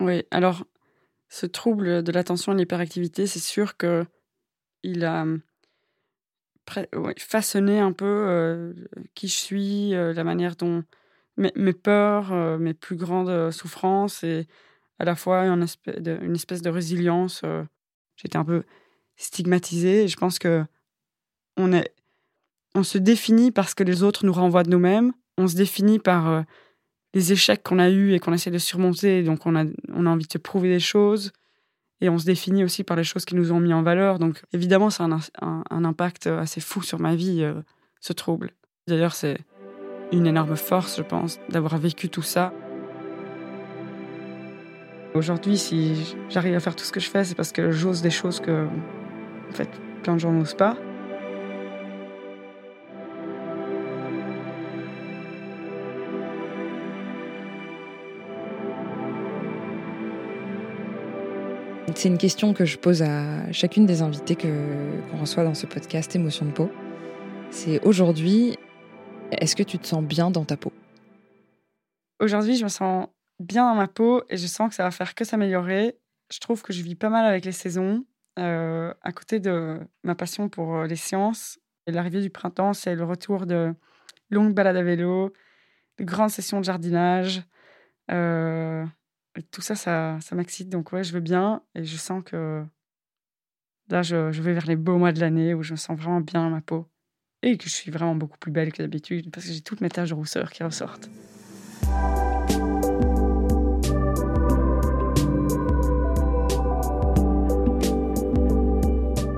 Oui, 0.00 0.24
alors 0.30 0.64
ce 1.28 1.46
trouble 1.46 2.02
de 2.02 2.12
l'attention 2.12 2.52
et 2.52 2.56
l'hyperactivité, 2.56 3.26
c'est 3.26 3.40
sûr 3.40 3.76
que 3.76 4.04
il 4.82 5.04
a 5.04 5.24
façonné 7.18 7.80
un 7.80 7.92
peu 7.92 8.04
euh, 8.04 8.72
qui 9.14 9.28
je 9.28 9.36
suis, 9.36 9.94
euh, 9.94 10.12
la 10.12 10.24
manière 10.24 10.56
dont 10.56 10.84
mes, 11.36 11.72
peurs, 11.72 12.32
mes 12.58 12.74
plus 12.74 12.96
grandes 12.96 13.50
souffrances 13.50 14.24
et 14.24 14.46
à 14.98 15.04
la 15.04 15.14
fois 15.14 15.46
une 15.46 15.62
espèce 15.62 16.00
de, 16.00 16.18
une 16.22 16.34
espèce 16.34 16.62
de 16.62 16.70
résilience. 16.70 17.42
J'étais 18.16 18.38
un 18.38 18.44
peu 18.44 18.62
stigmatisée 19.16 20.04
et 20.04 20.08
je 20.08 20.16
pense 20.16 20.38
que 20.38 20.64
on 21.58 21.72
est 21.74 21.94
on 22.76 22.82
se 22.82 22.98
définit 22.98 23.52
parce 23.52 23.74
que 23.74 23.82
les 23.82 24.02
autres 24.02 24.26
nous 24.26 24.34
renvoient 24.34 24.62
de 24.62 24.70
nous-mêmes. 24.70 25.12
On 25.38 25.48
se 25.48 25.56
définit 25.56 25.98
par 25.98 26.28
euh, 26.28 26.42
les 27.14 27.32
échecs 27.32 27.62
qu'on 27.62 27.78
a 27.78 27.88
eus 27.88 28.12
et 28.12 28.20
qu'on 28.20 28.34
essaie 28.34 28.50
de 28.50 28.58
surmonter. 28.58 29.22
Donc, 29.22 29.46
on 29.46 29.56
a, 29.56 29.64
on 29.94 30.04
a 30.04 30.10
envie 30.10 30.26
de 30.26 30.32
se 30.32 30.38
prouver 30.38 30.68
des 30.68 30.80
choses. 30.80 31.32
Et 32.00 32.08
on 32.08 32.18
se 32.18 32.26
définit 32.26 32.62
aussi 32.62 32.84
par 32.84 32.96
les 32.96 33.04
choses 33.04 33.24
qui 33.24 33.34
nous 33.34 33.52
ont 33.52 33.60
mis 33.60 33.72
en 33.72 33.82
valeur. 33.82 34.18
Donc, 34.18 34.42
évidemment, 34.52 34.90
ça 34.90 35.04
a 35.04 35.62
un, 35.70 35.84
impact 35.84 36.26
assez 36.26 36.60
fou 36.60 36.82
sur 36.82 37.00
ma 37.00 37.14
vie, 37.14 37.42
euh, 37.42 37.54
ce 38.00 38.12
trouble. 38.12 38.52
D'ailleurs, 38.86 39.14
c'est 39.14 39.38
une 40.12 40.26
énorme 40.26 40.56
force, 40.56 40.98
je 40.98 41.02
pense, 41.02 41.40
d'avoir 41.48 41.78
vécu 41.78 42.08
tout 42.08 42.22
ça. 42.22 42.52
Aujourd'hui, 45.14 45.56
si 45.56 46.14
j'arrive 46.28 46.54
à 46.54 46.60
faire 46.60 46.76
tout 46.76 46.84
ce 46.84 46.92
que 46.92 47.00
je 47.00 47.08
fais, 47.08 47.24
c'est 47.24 47.34
parce 47.34 47.52
que 47.52 47.70
j'ose 47.70 48.02
des 48.02 48.10
choses 48.10 48.40
que, 48.40 48.66
en 48.66 49.52
fait, 49.52 49.70
plein 50.02 50.14
de 50.14 50.20
gens 50.20 50.32
n'osent 50.32 50.54
pas. 50.54 50.76
C'est 61.96 62.08
une 62.08 62.18
question 62.18 62.52
que 62.52 62.66
je 62.66 62.76
pose 62.76 63.00
à 63.00 63.50
chacune 63.52 63.86
des 63.86 64.02
invitées 64.02 64.36
qu'on 64.36 65.16
reçoit 65.18 65.44
dans 65.44 65.54
ce 65.54 65.64
podcast 65.64 66.14
Émotion 66.14 66.44
de 66.44 66.50
peau. 66.50 66.70
C'est 67.50 67.82
aujourd'hui, 67.86 68.58
est-ce 69.32 69.56
que 69.56 69.62
tu 69.62 69.78
te 69.78 69.86
sens 69.86 70.04
bien 70.04 70.30
dans 70.30 70.44
ta 70.44 70.58
peau? 70.58 70.74
Aujourd'hui, 72.20 72.58
je 72.58 72.64
me 72.64 72.68
sens 72.68 73.08
bien 73.40 73.66
dans 73.70 73.74
ma 73.74 73.88
peau 73.88 74.22
et 74.28 74.36
je 74.36 74.46
sens 74.46 74.68
que 74.68 74.74
ça 74.74 74.82
va 74.82 74.90
faire 74.90 75.14
que 75.14 75.24
s'améliorer. 75.24 75.96
Je 76.30 76.38
trouve 76.38 76.60
que 76.60 76.74
je 76.74 76.82
vis 76.82 76.96
pas 76.96 77.08
mal 77.08 77.24
avec 77.24 77.46
les 77.46 77.52
saisons. 77.52 78.04
Euh, 78.38 78.92
à 79.00 79.12
côté 79.12 79.40
de 79.40 79.80
ma 80.04 80.14
passion 80.14 80.50
pour 80.50 80.82
les 80.82 80.96
sciences, 80.96 81.58
l'arrivée 81.86 82.20
du 82.20 82.28
printemps, 82.28 82.74
c'est 82.74 82.94
le 82.94 83.04
retour 83.04 83.46
de 83.46 83.72
longues 84.28 84.52
balades 84.52 84.76
à 84.76 84.82
vélo, 84.82 85.32
de 85.98 86.04
grandes 86.04 86.28
sessions 86.28 86.60
de 86.60 86.64
jardinage, 86.66 87.42
euh, 88.10 88.84
tout 89.42 89.60
ça, 89.60 89.74
ça, 89.74 90.18
m'excite. 90.34 90.68
Donc, 90.68 90.92
ouais, 90.92 91.04
je 91.04 91.12
veux 91.12 91.20
bien. 91.20 91.62
Et 91.74 91.84
je 91.84 91.96
sens 91.96 92.22
que 92.24 92.64
là, 93.88 94.02
je, 94.02 94.30
vais 94.30 94.52
vers 94.52 94.66
les 94.66 94.76
beaux 94.76 94.98
mois 94.98 95.12
de 95.12 95.20
l'année 95.20 95.54
où 95.54 95.62
je 95.62 95.72
me 95.72 95.76
sens 95.76 95.98
vraiment 95.98 96.20
bien 96.20 96.48
ma 96.50 96.60
peau. 96.60 96.86
Et 97.42 97.58
que 97.58 97.64
je 97.64 97.74
suis 97.74 97.90
vraiment 97.90 98.14
beaucoup 98.14 98.38
plus 98.38 98.50
belle 98.50 98.72
que 98.72 98.82
d'habitude 98.82 99.30
parce 99.30 99.46
que 99.46 99.52
j'ai 99.52 99.60
toutes 99.60 99.80
mes 99.80 99.88
taches 99.88 100.08
de 100.08 100.14
rousseur 100.14 100.50
qui 100.50 100.62
ressortent. 100.62 101.10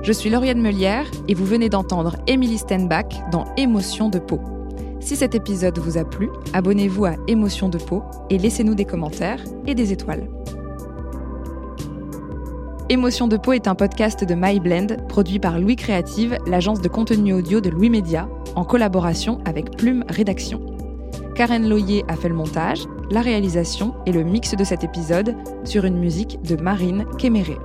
Je 0.01 0.13
suis 0.13 0.31
Lauriane 0.31 0.61
Melière 0.61 1.05
et 1.27 1.35
vous 1.35 1.45
venez 1.45 1.69
d'entendre 1.69 2.17
Emily 2.25 2.57
Stenbach 2.57 3.29
dans 3.31 3.53
Émotion 3.55 4.09
de 4.09 4.17
peau. 4.17 4.58
Si 4.99 5.15
cet 5.15 5.33
épisode 5.33 5.79
vous 5.79 5.97
a 5.97 6.03
plu, 6.03 6.29
abonnez-vous 6.53 7.05
à 7.05 7.15
Émotion 7.27 7.69
de 7.69 7.77
peau 7.77 8.03
et 8.29 8.37
laissez-nous 8.37 8.75
des 8.75 8.85
commentaires 8.85 9.43
et 9.65 9.73
des 9.73 9.91
étoiles. 9.91 10.29
Émotion 12.89 13.27
de 13.27 13.37
peau 13.37 13.53
est 13.53 13.67
un 13.67 13.75
podcast 13.75 14.23
de 14.23 14.35
MyBlend 14.35 15.07
produit 15.07 15.39
par 15.39 15.59
Louis 15.59 15.75
Créative, 15.75 16.37
l'agence 16.47 16.81
de 16.81 16.87
contenu 16.87 17.33
audio 17.33 17.61
de 17.61 17.69
Louis 17.69 17.89
Média, 17.89 18.27
en 18.55 18.65
collaboration 18.65 19.39
avec 19.45 19.77
Plume 19.77 20.03
Rédaction. 20.09 20.61
Karen 21.35 21.69
Loyer 21.69 22.03
a 22.07 22.15
fait 22.15 22.29
le 22.29 22.35
montage, 22.35 22.83
la 23.11 23.21
réalisation 23.21 23.93
et 24.05 24.11
le 24.11 24.23
mix 24.23 24.55
de 24.55 24.63
cet 24.63 24.83
épisode 24.83 25.35
sur 25.63 25.85
une 25.85 25.97
musique 25.97 26.41
de 26.41 26.55
Marine 26.55 27.05
Kéméré. 27.17 27.57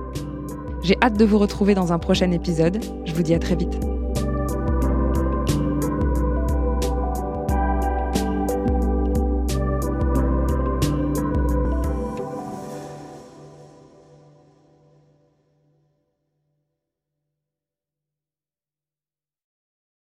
J'ai 0.83 0.95
hâte 1.01 1.17
de 1.17 1.25
vous 1.25 1.39
retrouver 1.39 1.73
dans 1.73 1.91
un 1.91 1.99
prochain 1.99 2.31
épisode. 2.31 2.79
Je 3.05 3.13
vous 3.13 3.23
dis 3.23 3.33
à 3.33 3.39
très 3.39 3.55
vite. 3.55 3.94